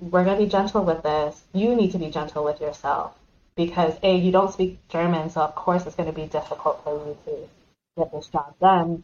[0.00, 1.42] we're gonna be gentle with this.
[1.52, 3.14] You need to be gentle with yourself
[3.56, 7.16] because a you don't speak German, so of course it's gonna be difficult for you
[7.26, 7.48] to
[7.98, 9.02] get this job done.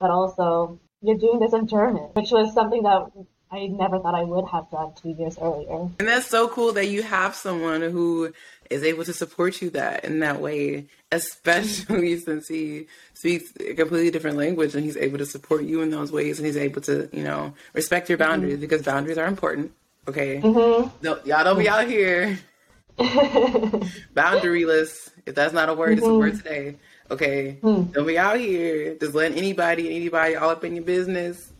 [0.00, 3.10] But also you're doing this in German, which was something that
[3.50, 5.88] I never thought I would have done two years earlier.
[5.98, 8.32] And that's so cool that you have someone who
[8.70, 14.10] is able to support you that in that way, especially since he speaks a completely
[14.10, 17.08] different language and he's able to support you in those ways and he's able to,
[17.12, 18.62] you know, respect your boundaries mm-hmm.
[18.62, 19.70] because boundaries are important.
[20.08, 20.40] Okay.
[20.40, 20.88] Mm-hmm.
[21.02, 22.38] No, y'all don't be out here
[22.98, 25.10] boundaryless.
[25.24, 25.98] If that's not a word, mm-hmm.
[25.98, 26.42] it's a word mm-hmm.
[26.42, 26.76] today.
[27.10, 27.58] Okay.
[27.62, 27.92] Mm.
[27.92, 31.52] Don't be out here just letting anybody anybody all up in your business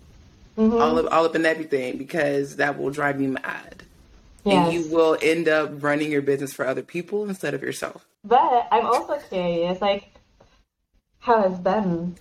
[0.56, 0.80] mm-hmm.
[0.80, 3.82] all up all up in everything because that will drive you mad.
[4.44, 4.72] Yes.
[4.72, 8.06] And you will end up running your business for other people instead of yourself.
[8.24, 10.08] But I'm also curious, like,
[11.18, 12.16] how has Ben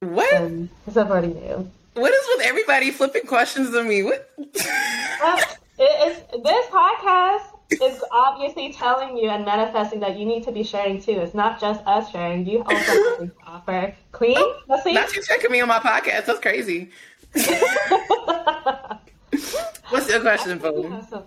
[0.00, 1.70] what been supporting you?
[1.94, 4.02] What is with everybody flipping questions on me?
[4.02, 4.30] What?
[4.38, 5.42] uh,
[5.78, 10.62] it, it's, this podcast is obviously telling you and manifesting that you need to be
[10.62, 11.12] sharing too.
[11.12, 12.46] It's not just us sharing.
[12.46, 13.94] You also offer.
[14.12, 14.36] Queen,
[14.68, 14.92] let's see.
[14.92, 16.26] Not you checking me on my podcast.
[16.26, 16.90] That's crazy.
[19.90, 20.82] What's your question, Bo?
[20.82, 21.24] You, so,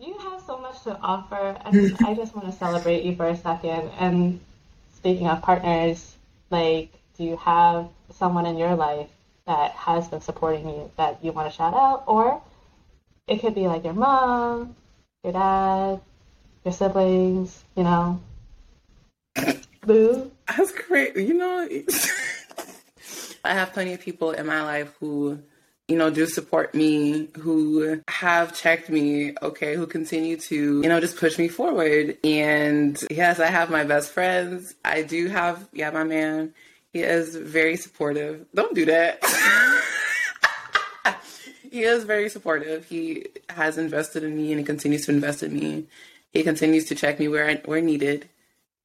[0.00, 3.36] you have so much to offer, and I just want to celebrate you for a
[3.36, 3.90] second.
[3.98, 4.40] And
[4.94, 6.14] speaking of partners,
[6.50, 9.08] like, do you have someone in your life
[9.46, 12.42] that has been supporting you that you want to shout out, or
[13.26, 14.76] it could be like your mom,
[15.24, 16.00] your dad,
[16.64, 18.20] your siblings, you know.
[19.82, 20.30] Boo.
[20.48, 21.16] That's great.
[21.16, 21.68] You know,
[23.46, 25.38] I have plenty of people in my life who,
[25.88, 31.00] you know, do support me, who have checked me, okay, who continue to, you know,
[31.00, 32.18] just push me forward.
[32.24, 34.74] And yes, I have my best friends.
[34.84, 36.54] I do have, yeah, my man.
[36.92, 38.46] He is very supportive.
[38.54, 39.22] Don't do that.
[41.70, 42.86] he is very supportive.
[42.86, 45.86] He has invested in me and he continues to invest in me.
[46.32, 48.28] He continues to check me where I, where needed.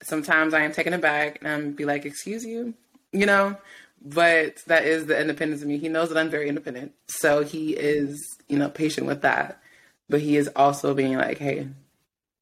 [0.03, 2.73] Sometimes I am taken aback and I'm be like, "Excuse you,"
[3.11, 3.55] you know
[4.03, 5.77] but that is the independence of me.
[5.77, 6.93] He knows that I'm very independent.
[7.07, 9.61] So he is, you know, patient with that.
[10.09, 11.67] But he is also being like, hey,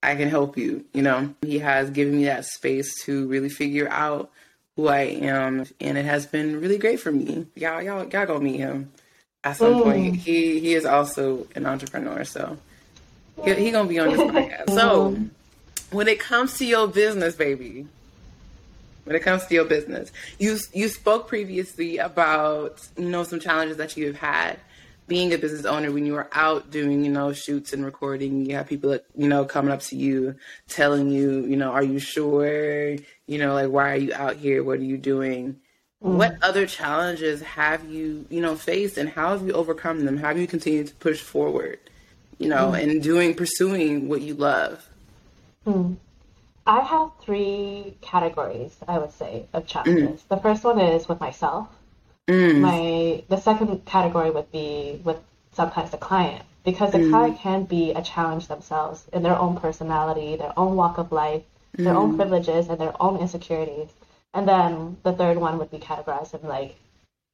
[0.01, 0.85] I can help you.
[0.93, 4.31] You know, he has given me that space to really figure out
[4.75, 5.65] who I am.
[5.81, 7.47] And it has been really great for me.
[7.55, 8.91] Y'all, y'all, y'all go meet him
[9.43, 9.83] at some mm.
[9.83, 10.15] point.
[10.15, 12.23] He he is also an entrepreneur.
[12.23, 12.57] So
[13.43, 14.69] he, he gonna be on this podcast.
[14.69, 15.17] So
[15.91, 17.87] when it comes to your business, baby,
[19.09, 20.11] when it comes to your business.
[20.37, 24.59] You you spoke previously about you know some challenges that you have had
[25.07, 28.45] being a business owner when you were out doing you know shoots and recording.
[28.45, 30.35] You have people that you know coming up to you,
[30.67, 32.91] telling you you know are you sure
[33.25, 34.63] you know like why are you out here?
[34.63, 35.59] What are you doing?
[36.03, 36.13] Mm.
[36.13, 40.17] What other challenges have you you know faced and how have you overcome them?
[40.17, 41.79] How have you continued to push forward?
[42.37, 42.83] You know, mm.
[42.83, 44.87] and doing pursuing what you love.
[45.65, 45.97] Mm.
[46.69, 50.21] I have three categories, I would say, of challenges.
[50.21, 50.27] Mm.
[50.27, 51.67] The first one is with myself.
[52.27, 52.59] Mm.
[52.59, 55.17] My the second category would be with
[55.51, 57.09] sometimes the client because the mm.
[57.09, 61.41] client can be a challenge themselves in their own personality, their own walk of life,
[61.73, 62.17] their own mm.
[62.17, 63.89] privileges, and their own insecurities.
[64.35, 66.75] And then the third one would be categorized in like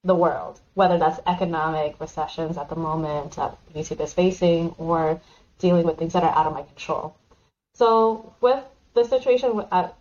[0.06, 5.20] the world, whether that's economic recessions at the moment that YouTube is facing or
[5.60, 7.18] dealing with things that are out of my control.
[7.74, 8.64] So with
[8.96, 9.96] the situation at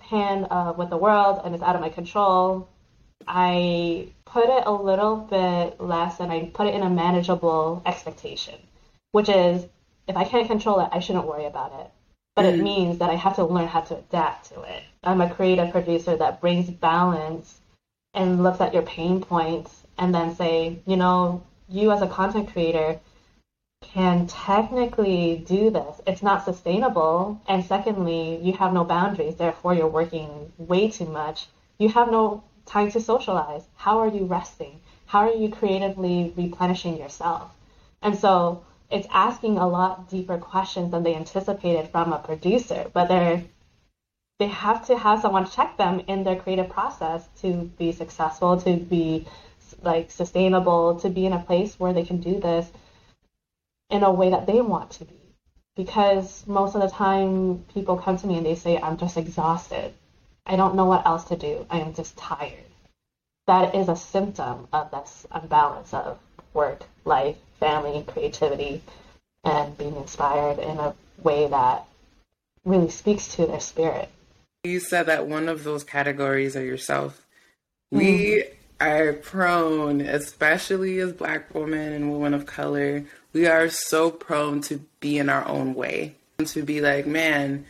[0.00, 2.68] hand uh, with the world and it's out of my control,
[3.28, 8.54] I put it a little bit less and I put it in a manageable expectation,
[9.12, 9.66] which is
[10.08, 11.90] if I can't control it, I shouldn't worry about it.
[12.34, 12.54] But mm.
[12.54, 14.82] it means that I have to learn how to adapt to it.
[15.04, 17.60] I'm a creative producer that brings balance
[18.14, 22.52] and looks at your pain points and then say, you know, you as a content
[22.52, 22.98] creator,
[23.92, 26.00] can technically do this.
[26.06, 27.40] It's not sustainable.
[27.48, 29.36] And secondly, you have no boundaries.
[29.36, 31.46] Therefore, you're working way too much.
[31.78, 33.64] You have no time to socialize.
[33.74, 34.80] How are you resting?
[35.06, 37.50] How are you creatively replenishing yourself?
[38.02, 43.08] And so it's asking a lot deeper questions than they anticipated from a producer, but
[43.08, 43.42] they're
[44.38, 48.76] they have to have someone check them in their creative process to be successful, to
[48.76, 49.26] be
[49.82, 52.70] like sustainable, to be in a place where they can do this
[53.90, 55.14] in a way that they want to be.
[55.76, 59.94] Because most of the time, people come to me and they say, I'm just exhausted.
[60.46, 61.66] I don't know what else to do.
[61.70, 62.64] I am just tired.
[63.46, 66.18] That is a symptom of this imbalance of
[66.54, 68.82] work, life, family, creativity,
[69.44, 71.86] and being inspired in a way that
[72.64, 74.08] really speaks to their spirit.
[74.64, 77.26] You said that one of those categories are yourself.
[77.90, 78.54] We mm.
[78.80, 84.80] are prone, especially as Black women and women of color, we are so prone to
[85.00, 86.14] be in our own way.
[86.44, 87.66] To be like, man,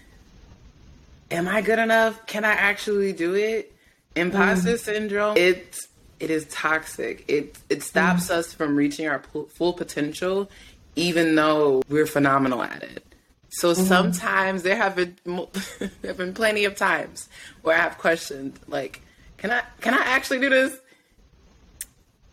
[1.30, 2.24] am I good enough?
[2.26, 3.74] Can I actually do it?
[4.16, 4.78] Imposter mm.
[4.78, 5.88] syndrome, it's
[6.18, 7.24] it is toxic.
[7.28, 8.36] It it stops mm.
[8.36, 10.50] us from reaching our full potential,
[10.96, 13.04] even though we're phenomenal at it.
[13.50, 13.84] So mm-hmm.
[13.84, 17.28] sometimes there have been there have been plenty of times
[17.62, 19.00] where I have questioned, like,
[19.36, 20.76] can I can I actually do this?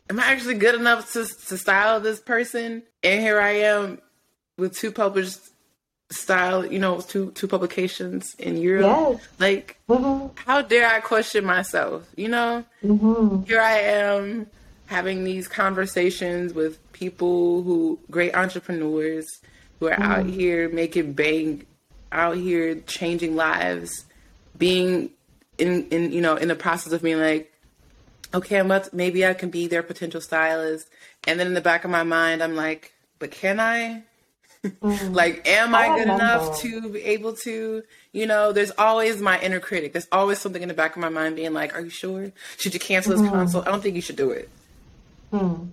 [0.10, 2.84] Am I actually good enough to to style this person?
[3.04, 4.00] And here I am
[4.58, 5.40] with two published
[6.10, 9.20] style, you know, two two publications in Europe.
[9.20, 9.28] Yes.
[9.40, 10.28] Like, mm-hmm.
[10.36, 12.10] how dare I question myself?
[12.16, 13.44] You know, mm-hmm.
[13.44, 14.48] here I am
[14.86, 19.26] having these conversations with people who great entrepreneurs
[19.80, 20.04] who are mm-hmm.
[20.04, 21.66] out here making bang,
[22.12, 24.06] out here changing lives,
[24.58, 25.12] being
[25.58, 27.52] in in you know in the process of being like,
[28.34, 30.90] okay, I'm about maybe I can be their potential stylist,
[31.26, 34.04] and then in the back of my mind, I'm like, but can I?
[34.82, 35.16] Mm.
[35.16, 37.84] like, am I, I good enough to be able to?
[38.12, 39.94] You know, there's always my inner critic.
[39.94, 42.32] There's always something in the back of my mind being like, "Are you sure?
[42.58, 43.30] Should you cancel this mm.
[43.30, 43.68] consult?
[43.68, 44.50] I don't think you should do it."
[45.32, 45.70] Mm.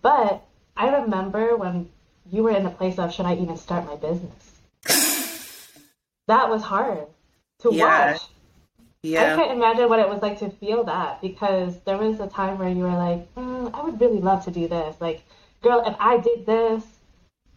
[0.00, 0.42] But
[0.76, 1.90] I remember when
[2.30, 4.60] you were in the place of, "Should I even start my business?"
[6.28, 7.08] that was hard
[7.62, 8.12] to yeah.
[8.12, 8.22] watch.
[9.02, 9.32] Yeah.
[9.32, 12.58] I can't imagine what it was like to feel that because there was a time
[12.58, 14.96] where you were like, mm, I would really love to do this.
[15.00, 15.22] Like,
[15.62, 16.84] girl, if I did this,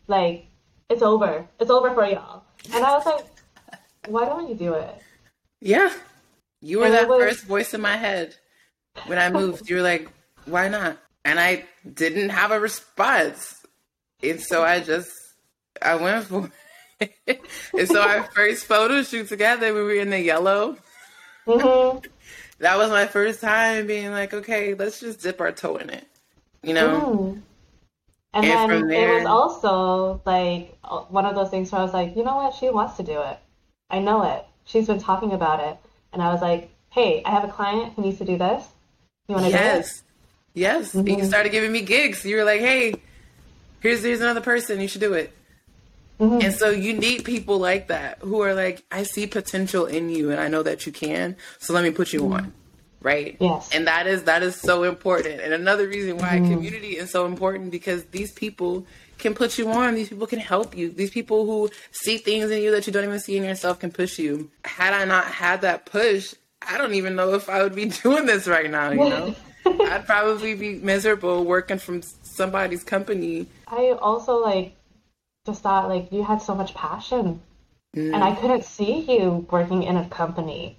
[0.07, 0.47] like,
[0.89, 1.45] it's over.
[1.59, 2.43] It's over for y'all.
[2.73, 3.25] And I was like,
[4.07, 4.95] why don't you do it?
[5.59, 5.91] Yeah.
[6.61, 7.19] You were and that was...
[7.19, 8.35] first voice in my head
[9.07, 9.69] when I moved.
[9.69, 10.09] you were like,
[10.45, 10.97] why not?
[11.25, 13.65] And I didn't have a response.
[14.21, 15.11] And so I just,
[15.81, 16.49] I went for
[16.99, 17.13] it.
[17.77, 20.77] and so our first photo shoot together, we were in the yellow.
[21.47, 21.99] Mm-hmm.
[22.59, 26.07] that was my first time being like, okay, let's just dip our toe in it.
[26.61, 26.99] You know?
[26.99, 27.39] Mm-hmm.
[28.35, 29.17] And, and then there...
[29.17, 30.77] it was also like
[31.09, 32.55] one of those things where I was like, you know what?
[32.55, 33.37] She wants to do it.
[33.89, 34.43] I know it.
[34.65, 35.77] She's been talking about it.
[36.11, 38.63] And I was like, hey, I have a client who needs to do this.
[39.27, 39.73] You want to yes.
[39.73, 40.61] do it?
[40.61, 40.93] Yes.
[40.93, 41.19] Mm-hmm.
[41.19, 42.25] You started giving me gigs.
[42.25, 42.95] You were like, hey,
[43.81, 44.79] here's here's another person.
[44.79, 45.33] You should do it.
[46.23, 46.45] Mm-hmm.
[46.45, 50.31] And so you need people like that who are like, I see potential in you
[50.31, 51.35] and I know that you can.
[51.59, 52.33] So let me put you mm-hmm.
[52.33, 52.53] on
[53.03, 53.35] right?
[53.41, 53.69] Yes.
[53.73, 55.41] And that is that is so important.
[55.41, 56.49] And another reason why mm.
[56.49, 58.87] community is so important because these people
[59.19, 59.95] can put you on.
[59.95, 60.89] These people can help you.
[60.89, 63.91] These people who see things in you that you don't even see in yourself can
[63.91, 64.49] push you.
[64.65, 68.25] Had I not had that push, I don't even know if I would be doing
[68.25, 69.35] this right now, you know?
[69.65, 73.47] I'd probably be miserable working from somebody's company.
[73.67, 74.75] I also like
[75.45, 77.41] just thought like you had so much passion.
[77.95, 78.13] Mm.
[78.13, 80.77] And I couldn't see you working in a company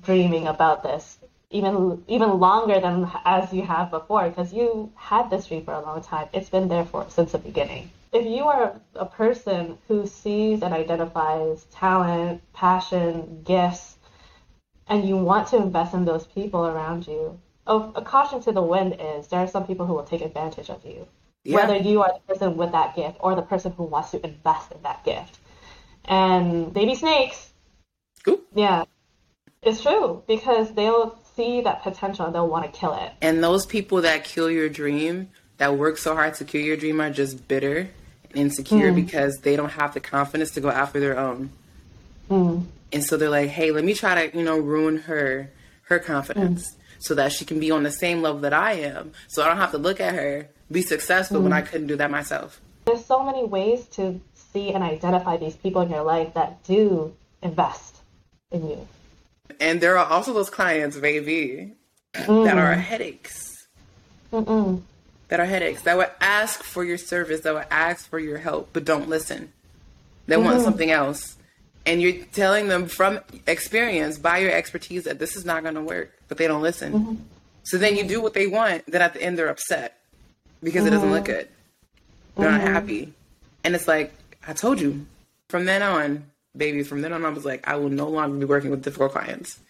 [0.00, 1.18] dreaming about this
[1.52, 5.80] even even longer than as you have before because you had this dream for a
[5.80, 6.28] long time.
[6.32, 7.90] It's been there for since the beginning.
[8.12, 13.96] If you are a person who sees and identifies talent, passion, gifts,
[14.86, 18.96] and you want to invest in those people around you, a caution to the wind
[19.00, 21.06] is there are some people who will take advantage of you.
[21.44, 21.56] Yeah.
[21.56, 24.72] Whether you are the person with that gift or the person who wants to invest
[24.72, 25.38] in that gift.
[26.04, 27.52] And baby snakes.
[28.28, 28.40] Ooh.
[28.54, 28.84] Yeah.
[29.62, 33.12] It's true because they'll see that potential and they'll want to kill it.
[33.20, 37.00] And those people that kill your dream, that work so hard to kill your dream,
[37.00, 37.88] are just bitter
[38.30, 38.96] and insecure mm.
[38.96, 41.50] because they don't have the confidence to go after their own.
[42.30, 42.66] Mm.
[42.92, 45.50] And so they're like, "Hey, let me try to, you know, ruin her
[45.84, 46.76] her confidence." Mm.
[46.98, 49.56] So that she can be on the same level that I am, so I don't
[49.56, 51.66] have to look at her be successful when I mm.
[51.66, 52.60] couldn't do that myself.
[52.84, 57.14] There's so many ways to see and identify these people in your life that do
[57.42, 57.96] invest
[58.50, 58.88] in you.
[59.60, 61.74] And there are also those clients, baby,
[62.14, 62.44] mm.
[62.44, 63.66] that are headaches.
[64.32, 64.82] Mm-mm.
[65.28, 65.82] That are headaches.
[65.82, 69.52] That would ask for your service, that would ask for your help, but don't listen.
[70.26, 70.44] They mm-hmm.
[70.44, 71.36] want something else.
[71.84, 75.82] And you're telling them from experience, by your expertise, that this is not going to
[75.82, 76.92] work, but they don't listen.
[76.92, 77.14] Mm-hmm.
[77.64, 80.01] So then you do what they want, then at the end they're upset
[80.62, 80.88] because mm-hmm.
[80.88, 81.32] it doesn't look mm-hmm.
[81.32, 81.48] good.
[82.36, 82.72] They're not mm-hmm.
[82.72, 83.12] happy.
[83.64, 84.12] And it's like,
[84.46, 85.06] I told you.
[85.48, 86.24] From then on,
[86.56, 89.12] baby, from then on, I was like, I will no longer be working with difficult
[89.12, 89.60] clients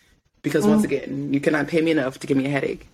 [0.43, 0.71] because mm.
[0.71, 2.87] once again, you cannot pay me enough to give me a headache.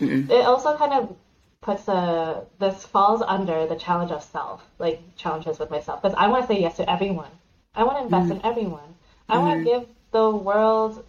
[0.00, 0.30] Mm-mm.
[0.30, 1.16] It also kind of
[1.60, 6.28] puts a this falls under the challenge of self, like challenges with myself, because I
[6.28, 7.30] want to say yes to everyone.
[7.74, 8.40] I want to invest mm-hmm.
[8.40, 8.94] in everyone.
[9.28, 9.46] I mm-hmm.
[9.46, 11.04] want to give the world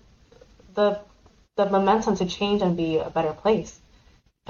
[0.75, 0.99] the
[1.55, 3.79] the momentum to change and be a better place.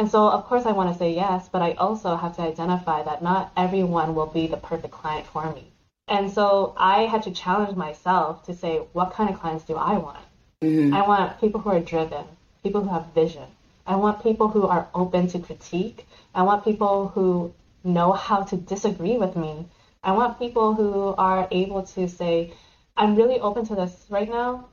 [0.01, 3.03] And so, of course, I want to say yes, but I also have to identify
[3.03, 5.65] that not everyone will be the perfect client for me.
[6.07, 9.99] And so I had to challenge myself to say, what kind of clients do I
[9.99, 10.25] want?
[10.63, 10.95] Mm-hmm.
[10.95, 12.25] I want people who are driven,
[12.63, 13.45] people who have vision.
[13.85, 16.07] I want people who are open to critique.
[16.33, 19.67] I want people who know how to disagree with me.
[20.03, 22.55] I want people who are able to say,
[22.97, 24.65] I'm really open to this right now,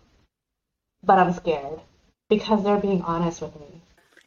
[1.05, 1.81] but I'm scared
[2.31, 3.78] because they're being honest with me.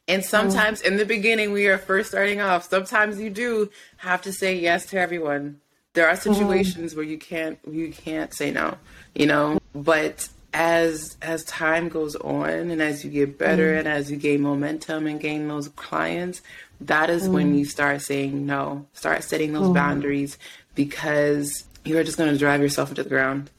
[0.07, 4.33] And sometimes in the beginning, we are first starting off, sometimes you do have to
[4.33, 5.61] say yes to everyone.
[5.93, 6.33] There are mm-hmm.
[6.33, 6.97] situations mm-hmm.
[6.97, 8.77] where you can't you can't say no,
[9.13, 9.59] you know.
[9.73, 13.79] But as as time goes on and as you get better mm-hmm.
[13.79, 16.41] and as you gain momentum and gain those clients,
[16.81, 17.33] that is mm-hmm.
[17.33, 19.73] when you start saying no, start setting those mm-hmm.
[19.73, 20.37] boundaries
[20.75, 23.49] because you're just going to drive yourself into the ground.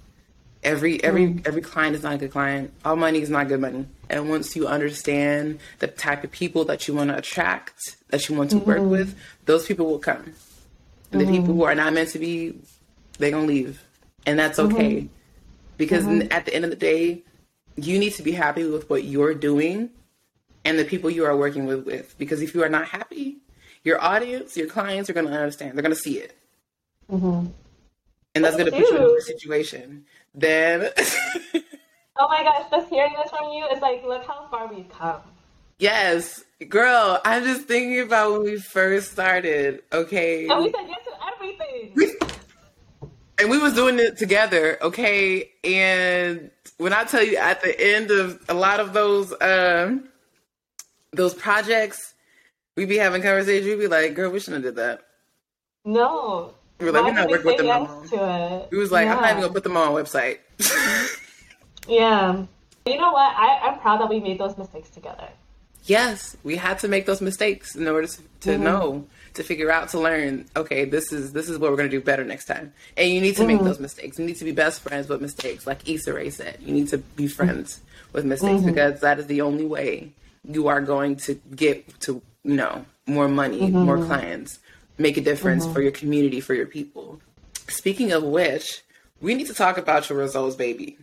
[0.63, 1.47] Every every mm.
[1.47, 2.73] every client is not a good client.
[2.85, 3.87] All money is not good money.
[4.09, 8.37] And once you understand the type of people that you want to attract, that you
[8.37, 8.71] want to mm-hmm.
[8.71, 10.35] work with, those people will come.
[11.11, 11.33] And mm-hmm.
[11.33, 12.55] the people who are not meant to be,
[13.19, 13.83] they're gonna leave,
[14.25, 14.75] and that's mm-hmm.
[14.75, 14.97] okay.
[14.97, 15.07] Mm-hmm.
[15.79, 17.23] Because at the end of the day,
[17.77, 19.91] you need to be happy with what you're doing
[20.65, 21.87] and the people you are working with.
[21.87, 23.39] With because if you are not happy,
[23.83, 25.77] your audience, your clients are gonna understand.
[25.77, 26.39] They're gonna see it.
[27.11, 27.49] Mm-hmm.
[28.35, 30.05] And that's, that's going to put you in a situation
[30.35, 30.89] then
[32.17, 35.21] oh my gosh just hearing this from you is like look how far we've come.
[35.79, 36.45] Yes.
[36.69, 40.49] Girl i'm just thinking about when we first started okay?
[40.49, 42.19] And we said yes to everything.
[43.39, 45.51] And we was doing it together okay?
[45.65, 50.09] And when i tell you at the end of a lot of those um
[51.13, 52.15] those projects
[52.77, 55.03] we be having conversations we be like girl we shouldn't have did that.
[55.85, 59.15] No we were like, we're not working with them yes no It was like, yeah.
[59.15, 60.39] I'm not even gonna put them on website.
[61.89, 62.45] yeah.
[62.85, 63.37] You know what?
[63.37, 65.29] I, I'm proud that we made those mistakes together.
[65.85, 68.63] Yes, we had to make those mistakes in order to, to mm-hmm.
[68.63, 70.47] know, to figure out, to learn.
[70.57, 72.73] Okay, this is this is what we're gonna do better next time.
[72.97, 73.57] And you need to mm-hmm.
[73.57, 74.19] make those mistakes.
[74.19, 76.59] You need to be best friends with mistakes, like Issa Rae said.
[76.61, 77.81] You need to be friends
[78.13, 78.69] with mistakes mm-hmm.
[78.69, 80.13] because that is the only way
[80.49, 84.07] you are going to get to you know more money, more mm-hmm.
[84.07, 84.61] clients,
[85.03, 85.75] make a difference mm-hmm.
[85.75, 87.21] for your community, for your people.
[87.69, 88.83] Speaking of which,
[89.21, 90.99] we need to talk about your results, baby.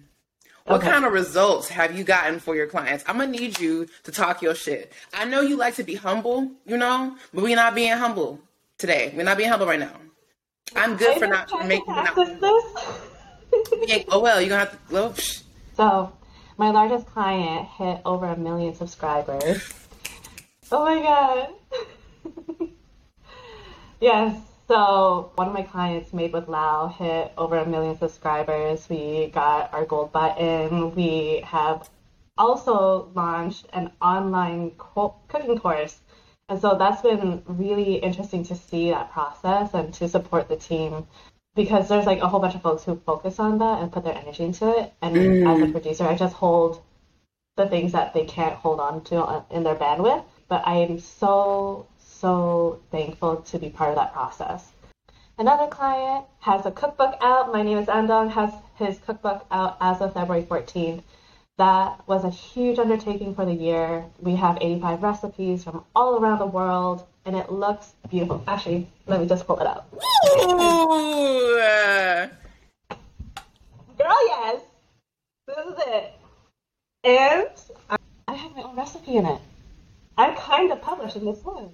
[0.65, 0.91] What okay.
[0.91, 3.03] kind of results have you gotten for your clients?
[3.07, 4.93] I'm gonna need you to talk your shit.
[5.13, 8.39] I know you like to be humble, you know, but we're not being humble
[8.77, 9.11] today.
[9.15, 9.95] We're not being humble right now.
[10.75, 12.15] I'm good I for not making not.
[13.87, 14.93] yeah, oh well, you're gonna have to.
[14.93, 15.15] Well,
[15.75, 16.13] so,
[16.57, 19.73] my largest client hit over a million subscribers.
[20.71, 22.69] oh my god.
[23.99, 24.39] Yes.
[24.67, 28.87] So one of my clients, Made with Lau, hit over a million subscribers.
[28.87, 30.93] We got our gold button.
[30.93, 31.89] We have
[32.37, 35.99] also launched an online co- cooking course.
[36.49, 41.07] And so that's been really interesting to see that process and to support the team
[41.55, 44.15] because there's like a whole bunch of folks who focus on that and put their
[44.15, 44.93] energy into it.
[45.01, 45.47] And mm.
[45.55, 46.81] as a producer, I just hold
[47.57, 50.23] the things that they can't hold on to in their bandwidth.
[50.47, 51.87] But I am so
[52.19, 54.71] so thankful to be part of that process.
[55.37, 57.53] Another client has a cookbook out.
[57.53, 61.01] My name is Andong, has his cookbook out as of February 14th.
[61.57, 64.05] That was a huge undertaking for the year.
[64.19, 68.43] We have 85 recipes from all around the world, and it looks beautiful.
[68.47, 69.87] Actually, let me just pull it up.
[69.93, 71.57] Ooh.
[73.97, 74.61] Girl, yes.
[75.47, 76.13] This is it.
[77.03, 77.47] And
[78.27, 79.39] I have my own recipe in it.
[80.17, 81.71] I'm kind of published in this one.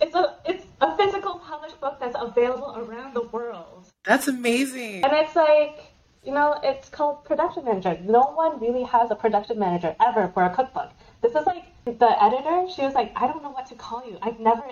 [0.00, 3.86] It's a it's a physical published book that's available around the world.
[4.04, 5.04] That's amazing.
[5.04, 5.92] And it's like
[6.24, 7.98] you know, it's called production manager.
[8.02, 10.90] No one really has a production manager ever for a cookbook.
[11.22, 12.66] This is like the editor.
[12.74, 14.18] She was like, I don't know what to call you.
[14.20, 14.64] I've never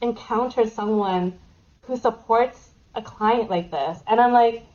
[0.00, 1.38] encountered someone
[1.82, 4.00] who supports a client like this.
[4.06, 4.66] And I'm like,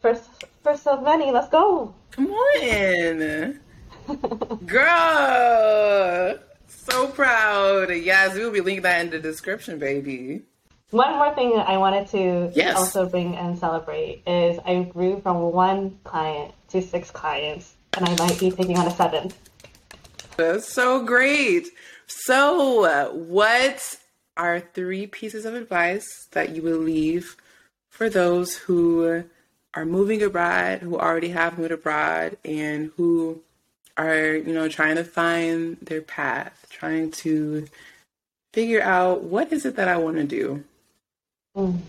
[0.00, 0.14] for
[0.62, 1.94] for so many, let's go.
[2.10, 3.60] Come on,
[4.66, 6.38] girl
[6.70, 7.90] so proud.
[7.90, 10.42] Yes, we will be linking that in the description, baby.
[10.90, 12.76] One more thing that I wanted to yes.
[12.76, 18.16] also bring and celebrate is I grew from one client to six clients, and I
[18.16, 19.38] might be taking on a seventh.
[20.36, 21.68] That's so great.
[22.06, 23.96] So, what
[24.36, 27.36] are three pieces of advice that you will leave
[27.88, 29.24] for those who
[29.74, 33.42] are moving abroad, who already have moved abroad, and who
[34.00, 37.66] are, you know, trying to find their path, trying to
[38.52, 40.64] figure out what is it that I want to do.
[41.56, 41.80] Mm.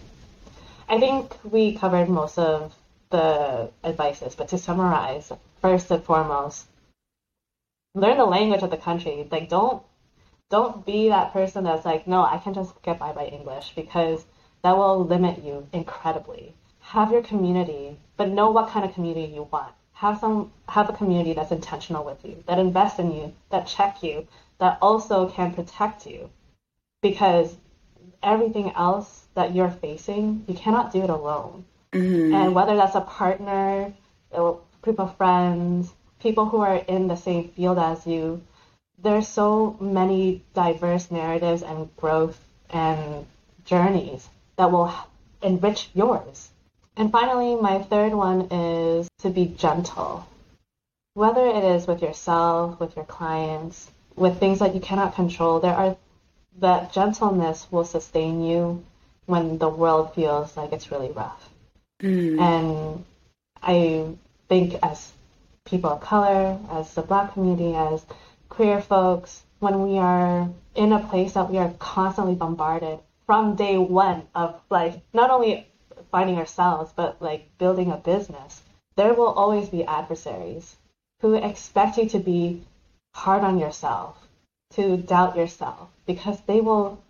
[0.89, 2.75] I think we covered most of
[3.11, 5.31] the advices, but to summarize,
[5.61, 6.65] first and foremost,
[7.95, 9.27] learn the language of the country.
[9.31, 9.83] Like don't
[10.49, 14.25] don't be that person that's like, no, I can just get by by English because
[14.63, 16.53] that will limit you incredibly.
[16.79, 19.73] Have your community, but know what kind of community you want.
[20.01, 24.01] Have some have a community that's intentional with you, that invests in you, that check
[24.01, 24.27] you,
[24.57, 26.29] that also can protect you.
[27.03, 27.55] Because
[28.23, 31.65] everything else that you're facing, you cannot do it alone.
[31.93, 32.33] Mm-hmm.
[32.33, 33.93] And whether that's a partner,
[34.31, 38.41] a group of friends, people who are in the same field as you,
[39.03, 42.39] there's so many diverse narratives and growth
[42.69, 43.25] and
[43.65, 44.93] journeys that will
[45.41, 46.50] enrich yours.
[47.01, 50.27] And finally, my third one is to be gentle.
[51.15, 55.73] Whether it is with yourself, with your clients, with things that you cannot control, there
[55.73, 55.97] are
[56.59, 58.85] that gentleness will sustain you
[59.25, 61.49] when the world feels like it's really rough.
[62.03, 62.39] Mm.
[62.39, 63.05] And
[63.63, 64.05] I
[64.47, 65.11] think as
[65.65, 68.05] people of color, as the black community, as
[68.49, 73.79] queer folks, when we are in a place that we are constantly bombarded from day
[73.79, 75.65] one of like not only
[76.11, 78.61] finding ourselves, but like building a business,
[78.95, 80.75] there will always be adversaries
[81.21, 82.61] who expect you to be
[83.13, 84.17] hard on yourself,
[84.71, 87.01] to doubt yourself, because they will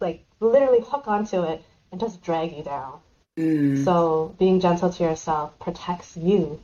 [0.00, 2.98] like literally hook onto it and just drag you down.
[3.38, 3.84] Mm.
[3.84, 6.60] So being gentle to yourself protects you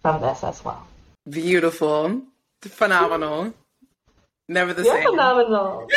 [0.00, 0.86] from this as well.
[1.28, 2.22] Beautiful.
[2.62, 3.54] Phenomenal.
[4.48, 5.10] Never the You're same.
[5.10, 5.88] phenomenal.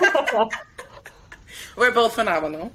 [1.76, 2.72] We're both phenomenal.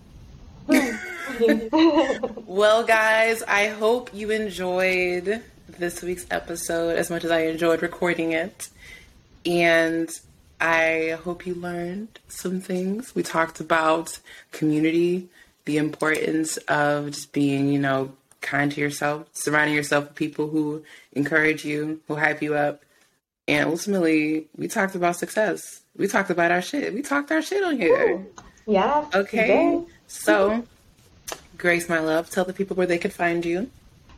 [2.46, 5.42] well, guys, I hope you enjoyed
[5.78, 8.70] this week's episode as much as I enjoyed recording it.
[9.46, 10.10] And
[10.60, 13.16] I hope you learned some things.
[13.16, 14.20] We talked about
[14.52, 15.30] community,
[15.66, 18.12] the importance of just being, you know,
[18.42, 20.84] kind to yourself, surrounding yourself with people who
[21.14, 22.84] encourage you, who hype you up.
[23.48, 25.82] And ultimately, we talked about success.
[25.96, 26.94] We talked about our shit.
[26.94, 28.26] We talked our shit on here.
[28.68, 29.06] Yeah.
[29.14, 29.82] Okay.
[30.08, 30.64] So,
[31.60, 33.70] Grace, my love, tell the people where they could find you.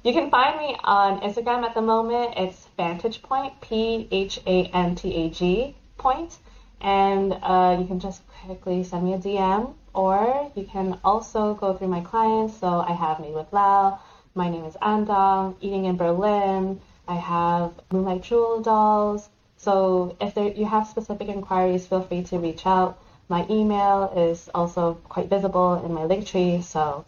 [0.04, 2.36] You can find me on Instagram at the moment.
[2.38, 6.38] It's Phantage Point, P H A N T A G Point.
[6.82, 11.74] And uh, you can just quickly send me a DM, or you can also go
[11.74, 12.60] through my clients.
[12.60, 14.00] So I have Made with Lau,
[14.36, 16.80] my name is Andong, Eating in Berlin.
[17.08, 19.30] I have Moonlight Jewel dolls.
[19.58, 23.00] So if there, you have specific inquiries, feel free to reach out.
[23.30, 27.04] My email is also quite visible in my link tree, so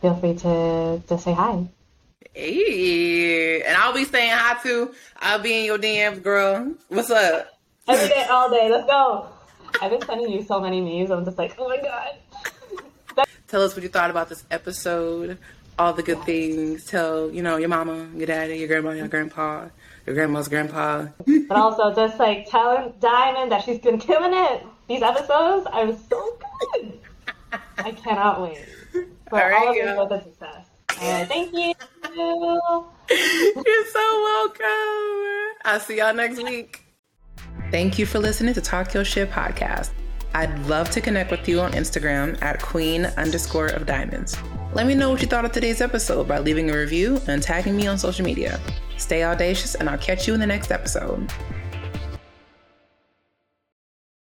[0.00, 1.68] feel free to, to say hi.
[2.34, 4.94] Hey, and I'll be saying hi too.
[5.16, 6.74] I'll be in your DMs, girl.
[6.88, 7.48] What's up?
[7.88, 8.70] Every day, all day.
[8.70, 9.28] Let's go.
[9.80, 11.10] I've been sending you so many memes.
[11.10, 13.26] I'm just like, oh my god.
[13.48, 15.38] Tell us what you thought about this episode
[15.78, 16.84] all the good things.
[16.84, 19.68] Tell, you know, your mama, your daddy, your grandma, your grandpa,
[20.06, 21.06] your grandma's grandpa.
[21.26, 24.66] but also just like telling Diamond that she's been killing it.
[24.88, 26.38] These episodes are so
[26.72, 26.98] good.
[27.78, 28.64] I cannot wait
[29.28, 30.66] for all, all of you with the success.
[31.00, 31.74] And thank you.
[32.16, 35.56] You're so welcome.
[35.64, 36.84] I'll see y'all next week.
[37.70, 39.90] Thank you for listening to Talk Your Shit podcast.
[40.34, 44.36] I'd love to connect with you on Instagram at queen underscore of diamonds.
[44.74, 47.76] Let me know what you thought of today's episode by leaving a review and tagging
[47.76, 48.60] me on social media.
[48.98, 51.32] Stay audacious, and I'll catch you in the next episode.